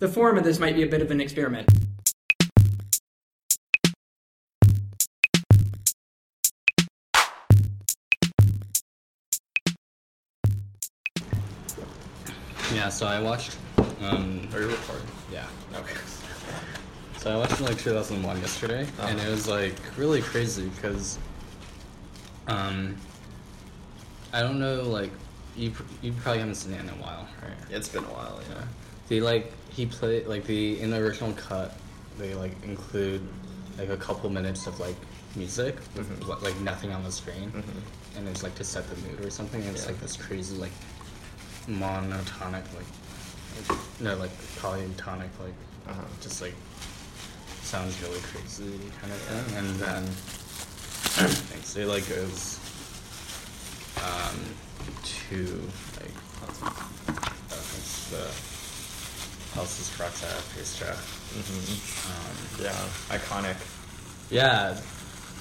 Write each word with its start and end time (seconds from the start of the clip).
the 0.00 0.08
form 0.08 0.36
of 0.38 0.44
this 0.44 0.58
might 0.58 0.74
be 0.74 0.82
a 0.82 0.86
bit 0.86 1.02
of 1.02 1.10
an 1.10 1.20
experiment. 1.20 1.68
Yeah, 12.74 12.88
so 12.88 13.06
I 13.06 13.20
watched. 13.20 13.56
Um, 14.00 14.48
Are 14.54 14.60
you 14.60 14.68
recording? 14.68 15.06
yeah. 15.32 15.46
Okay. 15.74 15.94
So 17.18 17.30
I 17.32 17.36
watched 17.36 17.60
like 17.60 17.78
2001 17.78 18.40
yesterday, 18.40 18.86
and 19.02 19.18
it 19.18 19.22
Uh-huh. 19.22 19.30
was 19.30 19.48
like 19.48 19.74
really 19.96 20.22
crazy 20.22 20.68
because, 20.68 21.18
um, 22.46 22.96
I 24.32 24.40
don't 24.40 24.58
know, 24.60 24.82
like 24.84 25.10
you 25.56 25.72
you 26.00 26.12
probably 26.12 26.38
haven't 26.40 26.54
seen 26.54 26.72
it 26.72 26.80
in 26.80 26.88
a 26.88 26.92
while, 26.92 27.26
right? 27.42 27.52
It's 27.70 27.88
been 27.88 28.04
a 28.04 28.08
while, 28.14 28.40
yeah. 28.50 28.62
They 29.10 29.18
like 29.20 29.50
he 29.70 29.86
played 29.86 30.28
like 30.28 30.44
the 30.46 30.78
in 30.80 30.90
the 30.92 30.98
original 30.98 31.32
cut, 31.32 31.74
they 32.16 32.32
like 32.34 32.52
include 32.62 33.20
like 33.76 33.88
a 33.88 33.96
couple 33.96 34.30
minutes 34.30 34.68
of 34.68 34.78
like 34.78 34.94
music 35.34 35.74
with 35.96 36.08
Mhm. 36.20 36.28
li- 36.28 36.48
like 36.48 36.56
nothing 36.60 36.92
on 36.92 37.02
the 37.02 37.10
screen, 37.10 37.50
Mhm. 37.50 38.16
and 38.18 38.28
it's 38.28 38.44
like 38.44 38.54
to 38.54 38.62
set 38.64 38.88
the 38.88 38.94
mood 39.02 39.24
or 39.26 39.28
something. 39.30 39.60
And 39.62 39.70
it's 39.74 39.82
Yeah. 39.82 39.88
like 39.92 40.00
this 40.00 40.16
crazy 40.16 40.56
like 40.58 40.70
monotonic 41.66 42.62
like, 42.78 42.86
like 43.68 43.78
no 44.00 44.14
like 44.16 44.30
polytonic 44.62 45.30
like 45.42 45.54
Uh-huh. 45.88 46.02
just 46.22 46.40
like 46.40 46.54
sounds 47.64 48.00
really 48.02 48.20
crazy 48.20 48.78
kind 49.00 49.12
of 49.12 49.18
thing, 49.22 49.56
and 49.56 49.80
then 49.80 50.04
thanks 51.50 51.74
it 51.74 51.86
like 51.88 52.08
goes 52.08 52.60
um 54.06 54.38
to 55.02 55.68
like 55.98 56.14
uh, 57.50 57.56
the 58.12 58.30
House's 59.54 59.94
Crux 59.96 60.22
at 60.22 60.42
Pastry. 60.54 60.86
hmm 60.88 62.10
Um, 62.10 62.64
Yeah, 62.64 63.16
iconic. 63.16 63.56
yeah, 64.30 64.76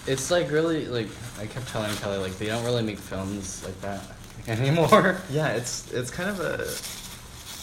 it's 0.07 0.31
like 0.31 0.49
really 0.51 0.85
like 0.87 1.09
I 1.39 1.45
kept 1.45 1.67
telling 1.69 1.93
Kelly 1.97 2.17
like 2.17 2.37
they 2.37 2.47
don't 2.47 2.63
really 2.65 2.81
make 2.83 2.97
films 2.97 3.63
like 3.65 3.79
that 3.81 4.01
anymore. 4.47 5.17
Yeah, 5.31 5.49
it's 5.49 5.91
it's 5.91 6.09
kind 6.11 6.29
of 6.29 6.39
a 6.39 6.65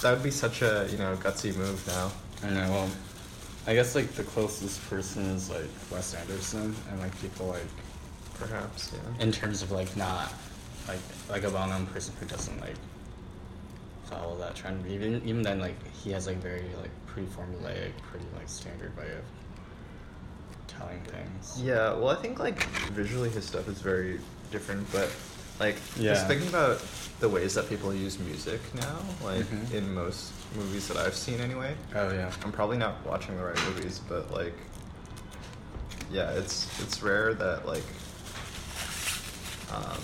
that 0.02 0.12
would 0.12 0.22
be 0.22 0.30
such 0.30 0.62
a 0.62 0.86
you 0.90 0.98
know 0.98 1.16
gutsy 1.16 1.54
move 1.56 1.84
now. 1.86 2.12
I 2.46 2.52
know. 2.52 2.70
Well, 2.70 2.90
I 3.66 3.74
guess 3.74 3.94
like 3.94 4.12
the 4.12 4.22
closest 4.24 4.88
person 4.88 5.24
is 5.34 5.50
like 5.50 5.68
Wes 5.90 6.14
Anderson, 6.14 6.74
and 6.90 7.00
like 7.00 7.18
people 7.20 7.46
like 7.48 7.66
Perhaps, 8.38 8.92
yeah. 8.92 9.24
in 9.24 9.32
terms 9.32 9.62
of 9.62 9.70
like 9.72 9.96
not 9.96 10.30
like 10.86 11.00
like 11.30 11.44
a 11.44 11.50
well-known 11.50 11.86
person 11.86 12.12
who 12.20 12.26
doesn't 12.26 12.60
like 12.60 12.74
follow 14.06 14.36
that 14.38 14.54
trend. 14.54 14.86
Even 14.86 15.16
even 15.24 15.42
then, 15.42 15.58
like 15.60 15.76
he 15.92 16.10
has 16.12 16.26
like 16.26 16.38
very 16.38 16.64
like 16.80 16.90
pretty 17.06 17.28
formulaic, 17.28 17.92
pretty 18.10 18.26
like 18.36 18.48
standard 18.48 18.96
way 18.96 19.10
of 19.12 19.24
telling 20.66 21.00
things. 21.02 21.60
Yeah, 21.62 21.92
well, 21.94 22.08
I 22.08 22.16
think 22.16 22.38
like 22.38 22.62
visually 22.92 23.30
his 23.30 23.44
stuff 23.44 23.68
is 23.68 23.80
very 23.80 24.20
different, 24.50 24.90
but 24.92 25.10
like 25.60 25.76
Yeah. 25.96 26.12
just 26.14 26.26
thinking 26.26 26.48
about 26.48 26.82
the 27.20 27.28
ways 27.28 27.54
that 27.54 27.68
people 27.68 27.94
use 27.94 28.18
music 28.18 28.60
now, 28.74 28.98
like 29.24 29.46
Mhm. 29.46 29.72
in 29.72 29.94
most 29.94 30.32
movies 30.54 30.86
that 30.88 30.96
I've 30.98 31.14
seen 31.16 31.40
anyway. 31.40 31.74
Oh 31.94 32.12
yeah. 32.12 32.30
I'm 32.44 32.52
probably 32.52 32.76
not 32.76 33.04
watching 33.06 33.36
the 33.36 33.42
right 33.44 33.58
movies, 33.68 34.00
but 34.08 34.30
like, 34.30 34.54
yeah, 36.10 36.30
it's 36.32 36.68
it's 36.80 37.02
rare 37.02 37.32
that 37.34 37.66
like, 37.66 37.82
um, 39.72 40.02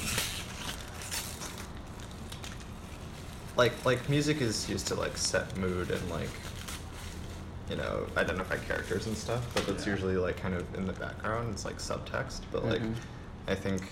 like 3.57 3.73
like 3.85 4.09
music 4.09 4.41
is 4.41 4.69
used 4.69 4.87
to 4.89 4.95
like 4.95 5.17
set 5.17 5.57
mood 5.57 5.91
and 5.91 6.11
like, 6.11 6.29
you 7.71 7.77
know, 7.77 8.07
identify 8.17 8.57
characters 8.57 9.07
and 9.07 9.17
stuff, 9.17 9.45
but 9.55 9.67
that's 9.67 9.87
Yeah. 9.87 9.93
usually 9.93 10.17
like 10.17 10.37
kind 10.41 10.55
of 10.55 10.65
in 10.75 10.87
the 10.87 10.93
background. 10.95 11.51
It's 11.53 11.65
like 11.65 11.79
subtext, 11.79 12.41
but 12.51 12.65
like, 12.65 12.81
Mhm. 12.83 12.95
I 13.49 13.55
think 13.55 13.83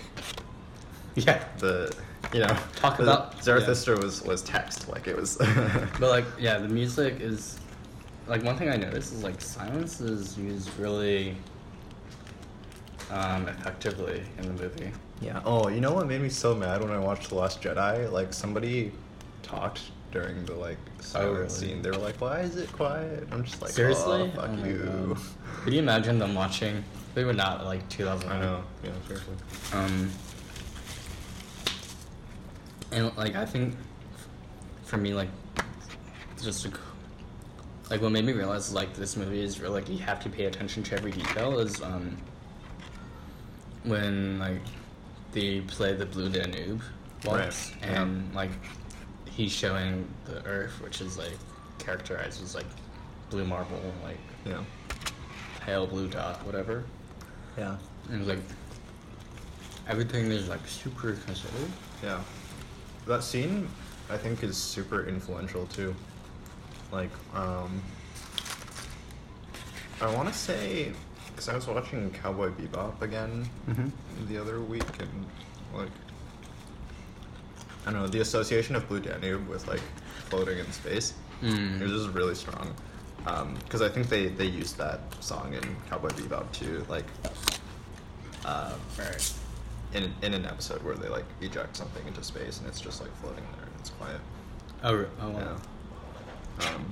Yeah. 1.15 1.43
the 1.59 1.93
you 2.33 2.39
know 2.39 2.55
Talk 2.75 2.97
the 2.97 3.03
about- 3.03 3.43
Zarathustra 3.43 3.97
was 3.97 4.21
was 4.23 4.41
text 4.41 4.87
like 4.89 5.07
it 5.07 5.15
was. 5.15 5.37
But 5.99 6.09
like 6.09 6.25
yeah, 6.39 6.57
the 6.59 6.69
music 6.69 7.19
is 7.19 7.57
like 8.27 8.43
one 8.43 8.57
thing 8.57 8.69
I 8.69 8.77
noticed 8.77 9.13
is 9.13 9.23
like 9.23 9.41
silence 9.41 9.99
is 10.01 10.37
used 10.37 10.69
really 10.79 11.35
um, 13.09 13.47
effectively 13.49 14.23
in 14.37 14.43
the 14.55 14.63
movie. 14.63 14.91
Yeah. 15.19 15.41
Oh, 15.43 15.67
you 15.67 15.81
know 15.81 15.93
what 15.93 16.07
made 16.07 16.21
me 16.21 16.29
so 16.29 16.55
mad 16.55 16.81
when 16.81 16.91
I 16.91 16.97
watched 16.97 17.29
The 17.29 17.35
Last 17.35 17.61
Jedi? 17.61 18.09
Like 18.11 18.31
somebody 18.33 18.91
talked 19.51 19.81
during 20.11 20.43
the 20.45 20.55
like 20.55 20.77
silent 20.99 21.29
Oh, 21.29 21.33
really? 21.33 21.49
scene. 21.49 21.81
They 21.81 21.89
were 21.91 21.97
like, 21.97 22.19
"Why 22.19 22.39
is 22.41 22.55
it 22.55 22.71
quiet?" 22.71 23.27
I'm 23.31 23.43
just 23.43 23.61
like, 23.61 23.71
Seriously? 23.71 24.21
"Oh, 24.21 24.31
fuck 24.35 24.49
Oh 24.51 24.65
you." 24.65 24.77
God. 25.15 25.17
Could 25.63 25.73
you 25.73 25.79
imagine 25.79 26.17
them 26.19 26.33
watching? 26.35 26.83
They 27.15 27.23
would 27.25 27.35
not 27.37 27.65
like 27.65 27.87
2000. 27.89 28.29
I 28.29 28.39
know. 28.39 28.63
Yeah, 28.83 28.91
seriously. 29.07 29.35
Um, 29.73 30.09
and 32.91 33.15
like 33.17 33.35
I 33.35 33.45
think 33.45 33.75
for 34.83 34.97
me, 34.97 35.13
like 35.13 35.29
just 36.41 36.65
a, 36.65 36.69
c- 36.69 36.75
like 37.89 38.01
what 38.01 38.11
made 38.11 38.25
me 38.25 38.33
realize 38.33 38.73
like 38.73 38.93
this 38.93 39.15
movie 39.17 39.41
is 39.43 39.59
really 39.59 39.81
like 39.81 39.89
you 39.89 39.97
have 39.99 40.19
to 40.23 40.29
pay 40.29 40.45
attention 40.45 40.83
to 40.83 40.95
every 40.95 41.11
detail 41.11 41.59
is 41.59 41.81
um 41.81 42.17
when 43.83 44.39
like 44.39 44.61
they 45.31 45.61
play 45.61 45.93
the 45.93 46.05
Blue 46.05 46.29
Danube 46.29 46.81
once 47.25 47.71
Right, 47.81 47.91
yeah. 47.91 48.01
and 48.03 48.33
like 48.35 48.51
he's 49.31 49.51
showing 49.51 50.07
the 50.25 50.45
Earth, 50.45 50.81
which 50.83 51.01
is 51.01 51.17
like 51.17 51.37
characterized 51.79 52.43
as 52.43 52.53
like 52.55 52.65
blue 53.29 53.45
marble, 53.45 53.79
like 54.03 54.17
Yeah. 54.45 54.61
pale 55.61 55.87
blue 55.87 56.07
dot, 56.07 56.45
whatever. 56.45 56.83
Yeah. 57.57 57.77
And 58.09 58.27
like 58.27 58.39
everything 59.87 60.25
is 60.31 60.47
like 60.47 60.65
super 60.67 61.13
considered. 61.13 61.71
Yeah. 62.03 62.19
That 63.07 63.23
scene, 63.23 63.67
I 64.09 64.17
think, 64.17 64.43
is 64.43 64.57
super 64.57 65.05
influential 65.07 65.65
too. 65.67 65.95
Like, 66.91 67.11
um, 67.33 67.81
I 70.01 70.13
want 70.13 70.27
to 70.27 70.33
say, 70.33 70.91
because 71.27 71.47
I 71.47 71.55
was 71.55 71.67
watching 71.67 72.11
Cowboy 72.11 72.49
Bebop 72.49 73.01
again 73.01 73.47
Mhm. 73.69 73.91
the 74.27 74.37
other 74.37 74.59
week, 74.59 74.83
and 74.99 75.25
like, 75.73 75.89
I 77.85 77.91
don't 77.91 78.01
know, 78.01 78.07
the 78.07 78.21
association 78.21 78.75
of 78.75 78.87
Blue 78.87 78.99
Danube 78.99 79.47
with 79.47 79.67
like 79.67 79.81
floating 80.29 80.59
in 80.59 80.71
space 80.71 81.13
Mm. 81.41 81.81
it 81.81 81.83
was 81.83 82.03
just 82.03 82.13
really 82.15 82.35
strong. 82.35 82.71
Because 83.63 83.81
I 83.81 83.89
think 83.89 84.09
they 84.09 84.27
they 84.27 84.45
used 84.45 84.77
that 84.77 84.99
song 85.23 85.53
in 85.53 85.63
Cowboy 85.89 86.09
Bebop 86.09 86.51
too, 86.51 86.85
like, 86.87 87.05
uh, 88.45 88.73
Right. 88.99 89.33
in 89.93 90.13
in 90.21 90.33
an 90.35 90.45
episode 90.45 90.83
where 90.83 90.95
they 90.95 91.07
like 91.09 91.25
eject 91.41 91.75
something 91.77 92.05
into 92.07 92.23
space 92.23 92.59
and 92.59 92.67
it's 92.67 92.79
just 92.79 93.01
like 93.01 93.11
floating 93.21 93.43
there 93.55 93.65
and 93.65 93.75
it's 93.79 93.89
quiet. 93.91 94.19
Oh, 94.83 95.05
oh 95.21 95.29
wow. 95.29 95.57
Yeah. 96.59 96.67
Um, 96.69 96.85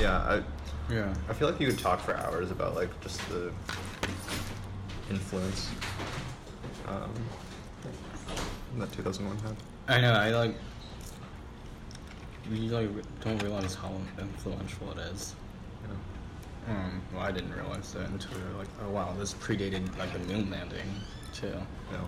yeah, 0.00 0.18
I 0.88 0.92
Yeah. 0.92 1.12
I 1.28 1.32
feel 1.34 1.48
like 1.50 1.60
you 1.60 1.66
could 1.68 1.78
talk 1.78 2.00
for 2.00 2.16
hours 2.16 2.50
about 2.50 2.74
like 2.74 2.88
just 3.02 3.20
the 3.28 3.52
influence 5.10 5.68
um, 6.88 7.10
that 8.78 8.90
2001 8.92 9.36
had. 9.38 9.56
I 9.88 10.00
know. 10.00 10.12
I 10.12 10.30
like. 10.30 10.54
You 12.50 12.60
like 12.68 12.90
don't 13.20 13.42
realize 13.42 13.74
how 13.74 13.92
influential 14.18 14.90
it 14.92 14.98
is. 15.12 15.34
Yeah. 16.68 16.74
Um, 16.74 17.02
well, 17.12 17.22
I 17.22 17.32
didn't 17.32 17.52
realize 17.52 17.92
that 17.94 18.08
until 18.08 18.30
we 18.38 18.44
were 18.52 18.58
like, 18.58 18.68
oh 18.84 18.90
wow, 18.90 19.14
this 19.18 19.34
predated 19.34 19.96
like 19.98 20.12
the 20.12 20.18
moon 20.20 20.50
landing 20.50 20.86
too. 21.32 21.52
Yeah. 21.92 22.00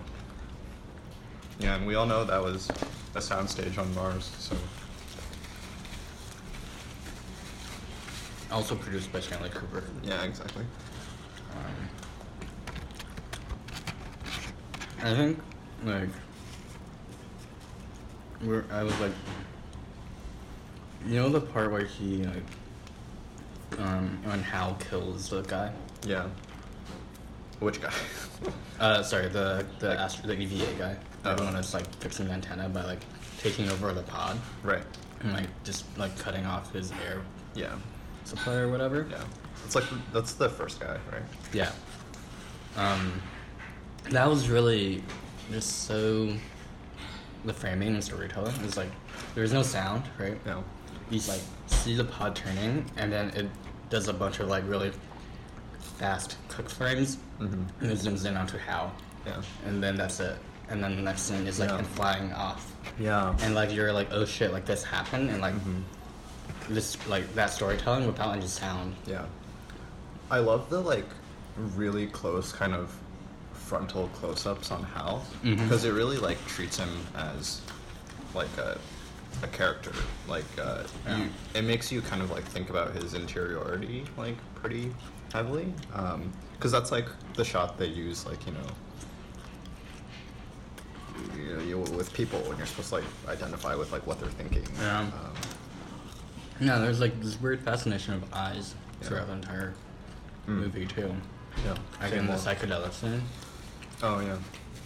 Yeah, 1.59 1.75
and 1.75 1.87
we 1.87 1.95
all 1.95 2.05
know 2.05 2.23
that 2.23 2.41
was 2.41 2.69
a 3.15 3.19
soundstage 3.19 3.79
on 3.79 3.93
Mars, 3.95 4.31
so 4.37 4.55
Also 8.51 8.75
produced 8.75 9.11
by 9.11 9.19
Stanley 9.19 9.49
Kubrick. 9.49 9.83
yeah, 10.03 10.23
exactly. 10.23 10.63
Um, 11.51 11.89
I 15.03 15.13
think 15.15 15.39
like 15.83 16.09
we're 18.43 18.63
I 18.71 18.83
was 18.83 18.97
like 18.99 19.11
you 21.05 21.15
know 21.15 21.29
the 21.29 21.41
part 21.41 21.71
where 21.71 21.85
he 21.85 22.23
like 22.23 23.79
um 23.79 24.19
when 24.23 24.41
Hal 24.41 24.77
kills 24.89 25.29
the 25.29 25.41
guy? 25.41 25.71
Yeah. 26.05 26.27
Which 27.59 27.81
guy? 27.81 27.91
Uh 28.79 29.01
sorry, 29.01 29.27
the 29.29 29.65
the 29.79 29.89
Like- 29.89 29.99
astro 29.99 30.27
the 30.27 30.33
EVA 30.39 30.73
guy. 30.77 30.95
Oh. 31.25 31.33
The 31.35 31.43
one 31.43 31.53
that's 31.55 31.73
like 31.73 31.87
fixing 31.95 32.27
the 32.27 32.33
antenna 32.33 32.69
by 32.69 32.83
like 32.83 32.99
taking 33.39 33.67
over 33.71 33.91
the 33.91 34.03
pod 34.03 34.37
right. 34.63 34.83
and 35.21 35.33
like 35.33 35.47
just 35.63 35.85
like 35.97 36.15
cutting 36.19 36.45
off 36.45 36.71
his 36.71 36.91
air 37.03 37.21
Yeah. 37.55 37.75
supply 38.25 38.53
or 38.57 38.69
whatever. 38.69 39.07
Yeah. 39.09 39.23
It's 39.65 39.73
like 39.73 39.85
that's 40.13 40.33
the 40.33 40.47
first 40.47 40.79
guy, 40.79 40.97
right? 41.11 41.23
Yeah. 41.51 41.71
Um, 42.77 43.19
that 44.11 44.29
was 44.29 44.47
really 44.49 45.03
just 45.51 45.85
so. 45.87 46.33
The 47.47 47.53
framing 47.53 47.93
and 47.93 48.03
storytelling 48.03 48.53
is 48.65 48.75
like 48.75 48.91
there's 49.33 49.53
no 49.53 49.63
sound, 49.63 50.03
right? 50.19 50.37
No. 50.45 50.65
you 51.09 51.21
like 51.29 51.39
see 51.67 51.95
the 51.95 52.03
pod 52.03 52.35
turning, 52.35 52.83
and 52.97 53.09
then 53.09 53.29
it 53.29 53.47
does 53.89 54.09
a 54.09 54.13
bunch 54.13 54.41
of 54.41 54.49
like 54.49 54.67
really 54.67 54.91
fast 55.97 56.35
click 56.49 56.69
frames, 56.69 57.17
Mhm. 57.39 57.65
and 57.79 57.91
it 57.91 57.97
zooms 57.99 58.25
in 58.25 58.35
onto 58.35 58.57
Hal, 58.57 58.93
Yeah. 59.25 59.41
and 59.65 59.81
then 59.81 59.95
that's 59.95 60.19
it. 60.19 60.37
And 60.67 60.83
then 60.83 60.97
the 60.97 61.01
next 61.01 61.21
scene 61.21 61.47
is 61.47 61.57
like 61.57 61.69
Yeah. 61.69 61.77
him 61.77 61.85
flying 61.85 62.33
off, 62.33 62.73
Yeah. 62.99 63.33
and 63.39 63.55
like 63.55 63.71
you're 63.73 63.93
like, 63.93 64.09
oh 64.11 64.25
shit, 64.25 64.51
like 64.51 64.65
this 64.65 64.83
happened, 64.83 65.29
and 65.29 65.39
like 65.39 65.55
Mhm. 65.55 65.83
this 66.67 66.97
like 67.07 67.33
that 67.35 67.51
storytelling 67.51 68.05
without 68.05 68.35
any 68.35 68.45
sound. 68.47 68.93
Yeah. 69.05 69.23
I 70.29 70.39
love 70.39 70.69
the 70.69 70.81
like 70.81 71.07
really 71.55 72.07
close 72.07 72.51
kind 72.51 72.73
of 72.73 72.93
frontal 73.71 74.07
close-ups 74.19 74.71
on 74.71 74.83
Hal 74.83 75.25
Mhm. 75.43 75.57
because 75.57 75.83
it 75.83 75.91
really 75.91 76.17
like 76.17 76.39
treats 76.47 76.77
him 76.77 76.89
as 77.15 77.61
like 78.33 78.55
a 78.57 78.77
a 79.43 79.47
character. 79.47 79.91
Like 80.27 80.45
uh, 80.59 80.83
Yeah. 81.05 81.17
you, 81.17 81.29
it 81.53 81.61
makes 81.63 81.91
you 81.91 82.01
kind 82.01 82.21
of 82.23 82.31
like 82.31 82.43
think 82.45 82.69
about 82.71 82.93
his 82.95 83.13
interiority 83.13 84.05
like 84.17 84.35
pretty 84.55 84.91
heavily 85.33 85.71
because 86.53 86.71
that's 86.71 86.91
like 86.91 87.07
the 87.35 87.43
shot 87.45 87.77
they 87.77 87.85
use 87.87 88.25
like 88.25 88.43
you 88.47 88.53
know. 88.53 88.69
You 91.35 91.53
know, 91.55 91.63
you, 91.63 91.77
with 91.95 92.11
people 92.13 92.39
when 92.41 92.57
you're 92.57 92.65
supposed 92.67 92.89
to 92.89 92.95
like 92.95 93.03
identify 93.27 93.75
with 93.75 93.91
like 93.91 94.05
what 94.07 94.19
they're 94.19 94.29
thinking. 94.29 94.65
Yeah. 94.79 94.99
Um, 95.01 95.11
Yeah, 96.59 96.79
there's 96.79 96.99
like 96.99 97.21
this 97.21 97.39
weird 97.39 97.61
fascination 97.61 98.13
of 98.15 98.23
eyes 98.33 98.73
Yeah. 99.01 99.07
throughout 99.07 99.27
the 99.27 99.33
entire 99.33 99.73
Mm. 100.47 100.59
movie 100.61 100.85
too. 100.87 101.13
yeah. 101.65 101.75
Like 102.01 102.09
Same 102.11 102.19
in 102.21 102.27
the 102.27 102.33
psychedelic 102.33 102.93
scene, 102.93 103.21
Oh 104.03 104.19
yeah. 104.19 104.37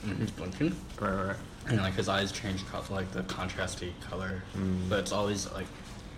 and 0.04 0.18
he's 0.20 0.32
blinking, 0.32 0.76
Right, 1.00 1.12
right, 1.12 1.26
right. 1.28 1.36
and 1.68 1.78
like 1.78 1.94
his 1.96 2.08
eyes 2.10 2.32
change 2.32 2.66
color, 2.68 2.84
like 2.90 3.12
the 3.12 3.24
contrasty 3.24 3.92
color, 4.10 4.42
Mm. 4.58 4.90
but 4.90 5.00
it's 5.00 5.12
always 5.12 5.52
like 5.52 5.68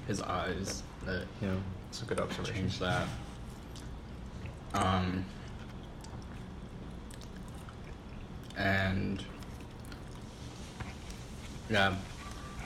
his 0.08 0.22
eyes 0.22 0.84
that 1.06 1.26
Yeah, 1.42 1.56
it's 1.90 2.02
a 2.02 2.06
good 2.06 2.20
observation. 2.20 2.56
change 2.56 2.80
that. 2.80 3.08
Um, 4.74 5.26
and 8.58 9.24
yeah, 11.70 11.96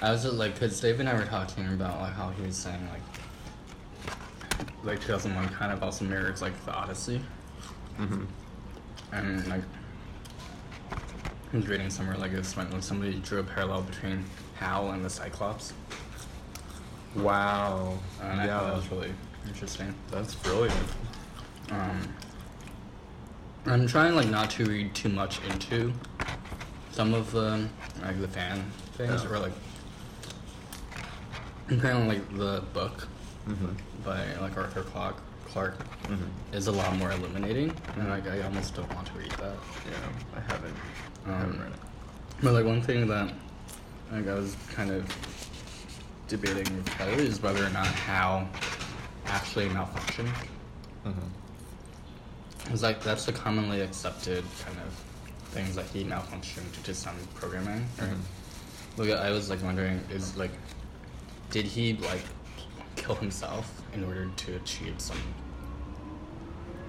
I 0.01 0.12
was 0.12 0.23
just 0.23 0.35
like, 0.35 0.59
cause 0.59 0.80
Dave 0.80 1.00
and 1.00 1.07
I 1.09 1.13
were 1.13 1.25
talking 1.25 1.65
about 1.68 2.00
like 2.01 2.13
how 2.13 2.30
he 2.30 2.44
was 2.44 2.56
saying 2.56 2.88
like, 2.91 3.01
like 4.83 5.01
2001 5.01 5.50
kind 5.50 5.71
of 5.71 5.81
also 5.83 6.06
mirrors 6.06 6.41
like 6.41 6.53
the 6.65 6.73
Odyssey, 6.73 7.21
Mm-hmm. 8.00 8.25
and 9.13 9.47
like 9.47 9.63
I 11.53 11.57
was 11.57 11.67
reading 11.67 11.89
somewhere 11.89 12.17
like 12.17 12.31
this 12.33 12.55
when 12.57 12.81
somebody 12.81 13.13
drew 13.15 13.39
a 13.39 13.44
parallel 13.44 13.81
between 13.83 14.25
Hal 14.55 14.91
and 14.91 15.03
the 15.03 15.09
Cyclops, 15.09 15.73
Wow. 17.15 17.97
and 18.21 18.41
I 18.41 18.45
yeah, 18.45 18.59
thought 18.59 18.67
that 18.67 18.75
was 18.75 18.91
really 18.91 19.13
interesting. 19.47 19.94
that's 20.11 20.35
brilliant. 20.35 20.75
Um, 21.71 22.13
I'm 23.65 23.88
trying 23.88 24.15
like 24.15 24.27
not 24.29 24.49
to 24.51 24.65
read 24.65 24.94
too 24.94 25.09
much 25.09 25.39
into 25.49 25.94
some 26.91 27.13
of 27.13 27.31
the 27.31 27.67
like 28.01 28.19
the 28.19 28.27
fan 28.27 28.63
things 28.94 29.23
Yeah. 29.23 29.29
or 29.29 29.39
like 29.39 29.51
apparently 31.69 32.17
like 32.17 32.38
the 32.38 32.63
book 32.73 33.07
Mm-hmm. 33.47 33.67
by 34.03 34.25
like 34.41 34.57
Arthur 34.57 34.81
Clarke 34.83 35.15
Clark 35.47 35.77
Mm-hmm. 36.03 36.53
is 36.53 36.67
a 36.67 36.71
lot 36.71 36.94
more 36.97 37.11
illuminating 37.11 37.73
and 37.97 38.09
like 38.09 38.27
I 38.27 38.41
almost 38.41 38.75
don't 38.75 38.94
want 38.94 39.07
to 39.07 39.13
read 39.13 39.31
that. 39.31 39.55
Yeah, 39.89 40.38
I 40.38 40.39
haven't. 40.51 40.75
I 41.27 41.31
Um, 41.31 41.39
haven't 41.39 41.59
read 41.59 41.71
it. 41.74 41.79
But 42.41 42.53
like 42.53 42.65
one 42.65 42.81
thing 42.81 43.07
that 43.07 43.33
like 44.12 44.27
I 44.27 44.33
was 44.33 44.56
kind 44.74 44.91
of 44.91 45.06
debating 46.27 46.75
with 46.75 46.85
Kelly 46.85 47.13
is 47.13 47.41
whether 47.41 47.65
or 47.65 47.69
not 47.69 47.88
Hal 47.88 48.47
actually 49.25 49.68
malfunctioned. 49.69 50.31
Mm-hmm. 51.06 52.71
It's 52.74 52.83
like 52.83 53.01
that's 53.01 53.25
the 53.25 53.33
commonly 53.33 53.81
accepted 53.81 54.44
kind 54.63 54.77
of 54.85 54.94
things 55.51 55.75
that 55.75 55.85
he 55.88 56.03
malfunctioned 56.03 56.71
due 56.75 56.81
to 56.83 56.94
some 56.94 57.15
programming. 57.35 57.85
Right? 58.00 58.09
Mhm. 58.12 58.19
Look, 58.97 59.09
I 59.18 59.31
was 59.31 59.50
like 59.50 59.62
wondering, 59.63 60.01
is 60.12 60.35
like, 60.38 60.51
did 61.51 61.65
he 61.65 61.94
like 61.94 62.23
kill 62.95 63.15
himself 63.15 63.81
in 63.94 64.03
order 64.03 64.30
to 64.35 64.56
achieve 64.56 64.95
some 65.00 65.21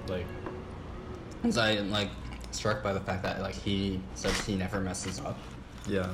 like? 0.09 0.27
Was 1.43 1.57
I 1.59 1.75
like 1.75 2.11
struck 2.59 2.83
by 2.83 2.93
the 2.93 3.01
fact 3.01 3.23
that 3.23 3.41
like 3.41 3.55
he 3.55 4.01
says 4.17 4.35
he 4.45 4.57
never 4.57 4.81
messes 4.81 5.21
up, 5.21 5.39
Yeah. 5.87 6.11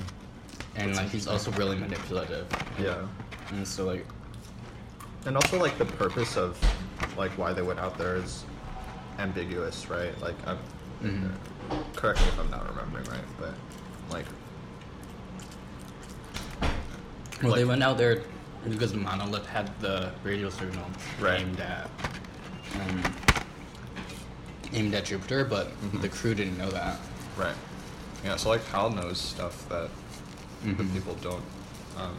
and 0.77 0.89
That's 0.91 0.99
like 0.99 1.09
he's 1.09 1.27
also 1.27 1.51
really 1.53 1.77
manipulative. 1.77 2.47
Yeah. 2.79 3.07
And 3.51 3.67
so 3.67 3.85
like, 3.87 4.07
And 5.27 5.37
also, 5.37 5.59
like 5.59 5.79
the 5.79 5.87
purpose 5.87 6.37
of 6.37 6.59
like 7.17 7.31
why 7.39 7.55
they 7.55 7.63
went 7.63 7.81
out 7.81 7.97
there 7.97 8.17
is 8.17 8.45
ambiguous, 9.19 9.89
right? 9.89 10.13
Like, 10.21 10.35
I'm, 10.47 10.59
Mhm. 11.03 11.31
correct 11.97 12.21
me 12.21 12.27
if 12.29 12.39
I'm 12.39 12.51
not 12.51 12.69
remembering 12.69 13.07
right, 13.07 13.25
but 13.41 13.55
like, 14.11 14.27
well, 17.43 17.55
they 17.55 17.65
went 17.65 17.83
out 17.83 17.97
there 17.97 18.23
because 18.69 18.93
Monolith 18.95 19.47
had 19.47 19.69
the 19.81 20.13
radio 20.23 20.51
signal 20.51 20.87
Right. 21.21 21.41
aimed 21.41 21.61
at 21.61 21.89
um, 22.81 23.03
aimed 24.75 24.95
at 24.95 25.05
Jupiter, 25.07 25.45
but 25.45 25.69
Mhm. 25.83 26.01
the 26.03 26.09
crew 26.09 26.35
didn't 26.35 26.59
know 26.59 26.71
that. 26.71 26.99
right? 27.37 27.57
Yeah. 28.25 28.37
So 28.37 28.49
like, 28.51 28.65
Hal 28.69 28.91
knows 28.91 29.19
stuff 29.21 29.69
that 29.69 29.91
the 30.63 30.71
Mhm. 30.85 30.93
people 30.93 31.15
don't. 31.21 31.43
Um, 31.99 32.15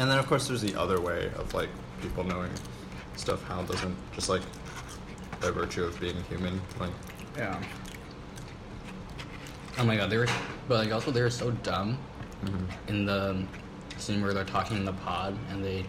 and 0.00 0.10
then 0.10 0.18
of 0.18 0.26
course 0.26 0.48
there's 0.48 0.62
the 0.62 0.74
other 0.74 1.00
way 1.00 1.30
of 1.36 1.54
like 1.54 1.68
people 2.00 2.24
knowing 2.24 2.50
stuff 3.16 3.46
Hal 3.46 3.62
doesn't, 3.62 3.94
just 4.14 4.28
like 4.28 4.42
by 5.40 5.50
virtue 5.50 5.84
of 5.84 5.98
being 6.00 6.22
human. 6.24 6.60
Like, 6.80 6.90
Yeah. 7.36 7.56
Oh 9.78 9.84
my 9.84 9.96
god, 9.96 10.10
they 10.10 10.18
were, 10.18 10.26
but 10.68 10.84
like 10.84 10.92
also 10.92 11.10
they 11.12 11.22
were 11.22 11.30
so 11.30 11.50
dumb 11.52 11.98
Mhm. 12.44 12.66
in 12.88 13.06
the 13.06 13.44
scene 13.96 14.20
where 14.22 14.34
they're 14.34 14.44
talking 14.44 14.76
in 14.76 14.84
the 14.84 14.92
pod 14.92 15.38
and 15.50 15.64
they, 15.64 15.86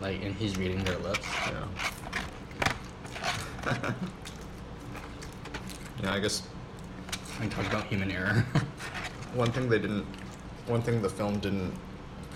like, 0.00 0.22
and 0.22 0.34
he's 0.36 0.56
reading 0.56 0.82
their 0.84 0.98
lips. 0.98 1.26
yeah. 1.46 1.66
yeah, 6.02 6.12
I 6.14 6.18
guess 6.20 6.42
And 7.40 7.50
talk 7.50 7.66
about 7.66 7.84
human 7.86 8.10
error. 8.10 8.44
one 9.34 9.50
thing 9.52 9.68
they 9.68 9.78
didn't, 9.78 10.04
one 10.66 10.82
thing 10.82 11.02
the 11.02 11.08
film 11.10 11.38
didn't 11.40 11.72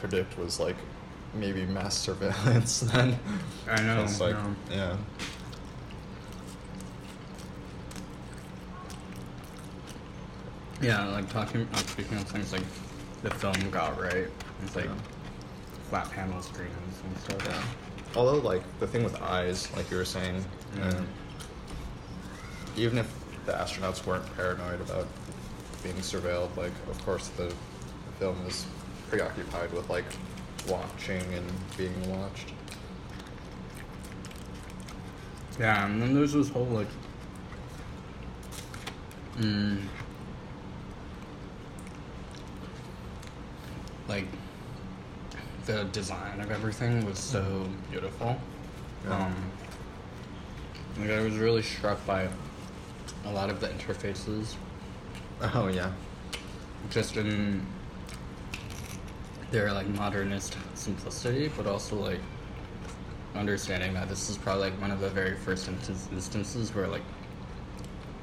predict 0.00 0.37
was 0.38 0.61
like 0.61 0.76
maybe 1.35 1.65
mass 1.67 1.97
surveillance. 1.97 2.81
Then 2.93 3.19
I 3.69 3.81
know, 3.82 4.03
It's 4.05 4.21
like, 4.21 4.35
no. 4.37 4.55
yeah, 4.71 4.97
yeah, 10.83 11.07
like 11.07 11.28
talking, 11.31 11.66
uh, 11.73 11.76
speaking 11.78 12.19
of 12.19 12.25
things 12.25 12.52
like 12.52 12.62
the 13.23 13.31
film 13.31 13.54
got 13.71 13.99
right. 14.00 14.28
It's 14.62 14.76
like 14.76 14.87
Yeah. 14.87 14.95
flat 15.88 16.11
panel 16.11 16.43
screens 16.43 16.73
and 17.04 17.19
stuff. 17.19 17.47
yeah. 17.49 17.62
Although 18.16 18.38
like 18.38 18.62
the 18.80 18.87
thing 18.87 19.02
with 19.02 19.21
eyes, 19.21 19.68
like 19.76 19.90
you 19.90 19.97
were 19.97 20.04
saying, 20.04 20.44
Yeah. 20.76 20.88
um, 20.88 21.06
even 22.76 22.99
if 22.99 23.12
the 23.47 23.52
astronauts 23.52 24.04
weren't 24.06 24.25
paranoid 24.37 24.80
about 24.80 25.06
being 25.83 25.97
surveilled, 25.97 26.56
like 26.56 26.73
of 26.88 27.04
course 27.04 27.28
the, 27.37 27.44
the 27.47 28.12
film 28.18 28.37
is 28.47 28.66
preoccupied 29.11 29.73
with 29.73 29.88
like 29.90 30.04
watching 30.68 31.23
and 31.35 31.47
being 31.76 32.11
watched. 32.11 32.52
Yeah, 35.59 35.87
and 35.87 36.02
then 36.02 36.14
there's 36.14 36.33
this 36.33 36.49
whole 36.49 36.64
like, 36.66 36.88
mm, 39.38 39.80
like 44.09 44.26
the 45.66 45.85
design 45.85 46.40
of 46.40 46.50
everything 46.50 47.04
was 47.06 47.18
so 47.18 47.66
beautiful. 47.90 48.37
Yeah. 49.06 49.26
Um, 49.26 49.35
like 50.99 51.11
I 51.11 51.21
was 51.21 51.37
really 51.37 51.62
struck 51.62 52.04
by 52.06 52.28
a 53.25 53.33
lot 53.33 53.50
of 53.50 53.61
the 53.61 53.68
interfaces, 53.68 54.54
Oh 55.40 55.68
yeah, 55.68 55.90
just 56.90 57.16
in 57.16 57.66
their 59.50 59.73
like 59.73 59.87
modernist 59.88 60.56
simplicity, 60.75 61.50
but 61.56 61.66
also 61.66 61.97
like 61.97 62.21
understanding 63.35 63.94
that 63.94 64.09
this 64.09 64.30
is 64.30 64.38
probably 64.38 64.71
like 64.71 64.80
one 64.80 64.90
of 64.90 65.00
the 65.00 65.11
very 65.11 65.37
first 65.37 65.68
instance- 65.68 66.09
instances 66.12 66.75
where 66.75 66.87
like 66.87 67.02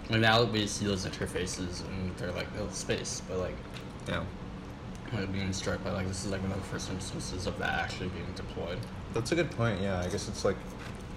and 0.10 0.22
now 0.22 0.44
we 0.44 0.66
see 0.68 0.86
those 0.86 1.06
interfaces 1.06 1.86
and 1.88 2.16
they're 2.18 2.32
like 2.32 2.48
oh 2.60 2.68
space 2.72 3.22
but 3.28 3.38
like 3.38 3.56
yeah. 4.08 4.24
Like 5.14 5.32
being 5.34 5.52
struck 5.54 5.84
by 5.84 5.92
like 5.92 6.08
this 6.08 6.26
is 6.26 6.32
like 6.32 6.42
one 6.42 6.52
of 6.52 6.58
the 6.58 6.64
first 6.68 6.90
instances 6.90 7.48
of 7.48 7.58
that 7.60 7.80
actually 7.80 8.08
being 8.10 8.32
deployed 8.36 8.80
That's 9.14 9.32
a 9.32 9.36
good 9.36 9.52
point. 9.52 9.82
Yeah, 9.82 10.00
I 10.00 10.08
guess 10.08 10.28
it's 10.30 10.46
like 10.46 10.56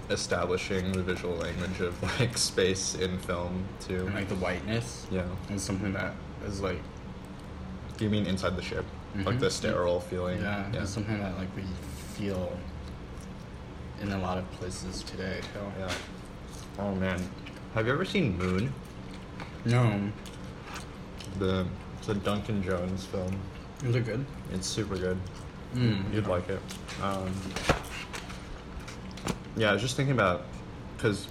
establishing 0.09 0.91
the 0.91 1.01
visual 1.01 1.35
language 1.35 1.79
of 1.81 2.01
like 2.19 2.37
space 2.37 2.95
in 2.95 3.17
film 3.19 3.63
too. 3.79 4.05
and 4.05 4.13
like 4.15 4.27
the 4.29 4.35
whiteness 4.35 5.07
Yeah. 5.11 5.23
is 5.49 5.63
something 5.63 5.93
that 5.93 6.13
is 6.45 6.61
like 6.61 6.79
You 7.99 8.09
mean 8.09 8.25
inside 8.25 8.55
the 8.57 8.61
ship? 8.61 8.85
like 9.23 9.37
Mhm. 9.37 9.39
the 9.39 9.49
sterile 9.49 10.01
feeling. 10.01 10.41
Yeah, 10.41 10.69
it's 10.73 10.91
something 10.91 11.17
that 11.19 11.37
like 11.37 11.47
we 11.55 11.63
feel 12.17 12.51
in 14.01 14.11
a 14.11 14.17
lot 14.17 14.37
of 14.37 14.49
places 14.51 15.03
today 15.03 15.39
too. 15.53 15.71
Yeah. 15.79 15.91
Oh 16.79 16.93
man, 16.95 17.21
have 17.73 17.87
you 17.87 17.93
ever 17.93 18.03
seen 18.03 18.37
Moon? 18.37 18.73
No, 19.63 20.11
The 21.39 21.65
it's 21.97 22.09
a 22.09 22.13
Duncan 22.13 22.61
Jones 22.61 23.05
film. 23.05 23.39
Is 23.83 23.95
it 23.95 24.05
good? 24.05 24.25
It's 24.53 24.67
super 24.67 24.97
good. 24.97 25.17
Mm. 25.75 26.13
You'd 26.13 26.27
like 26.27 26.47
it. 26.49 26.61
Um, 27.01 27.33
yeah, 29.57 29.69
I 29.69 29.73
was 29.73 29.81
just 29.81 29.95
thinking 29.95 30.13
about 30.13 30.45
because 30.95 31.27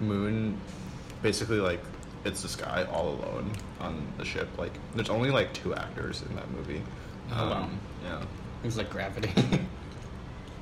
Moon, 0.00 0.58
basically 1.22 1.58
like 1.60 1.80
it's 2.24 2.42
this 2.42 2.56
guy 2.56 2.84
all 2.92 3.10
alone 3.10 3.52
on 3.80 4.06
the 4.18 4.24
ship. 4.24 4.48
Like 4.58 4.72
there's 4.94 5.10
only 5.10 5.30
like 5.30 5.52
two 5.52 5.74
actors 5.74 6.22
in 6.28 6.34
that 6.36 6.50
movie. 6.50 6.82
Um, 7.30 7.38
Oh, 7.38 7.50
wow. 7.50 7.68
Yeah. 8.04 8.20
It 8.62 8.66
was 8.66 8.76
like 8.76 8.90
Gravity. 8.90 9.30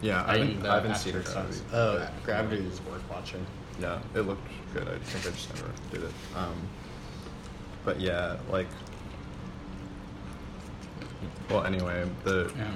Yeah, 0.02 0.24
I 0.26 0.38
haven't, 0.38 0.62
the 0.62 0.70
I 0.70 0.74
haven't 0.76 0.96
seen 0.96 1.14
actor 1.14 1.30
Gravity. 1.30 1.60
Oh, 1.74 2.08
Gravity 2.24 2.64
is 2.64 2.80
worth 2.86 3.02
watching. 3.10 3.44
Yeah, 3.78 3.98
it 4.14 4.20
looked 4.22 4.48
good. 4.72 4.88
I 4.88 4.96
think 4.98 5.26
I 5.26 5.36
just 5.36 5.54
never 5.54 5.70
did 5.90 6.04
it. 6.04 6.10
Um, 6.34 6.54
but 7.84 8.00
yeah, 8.00 8.38
like, 8.50 8.66
well, 11.48 11.64
anyway, 11.64 12.04
the 12.24 12.50
Yeah. 12.56 12.70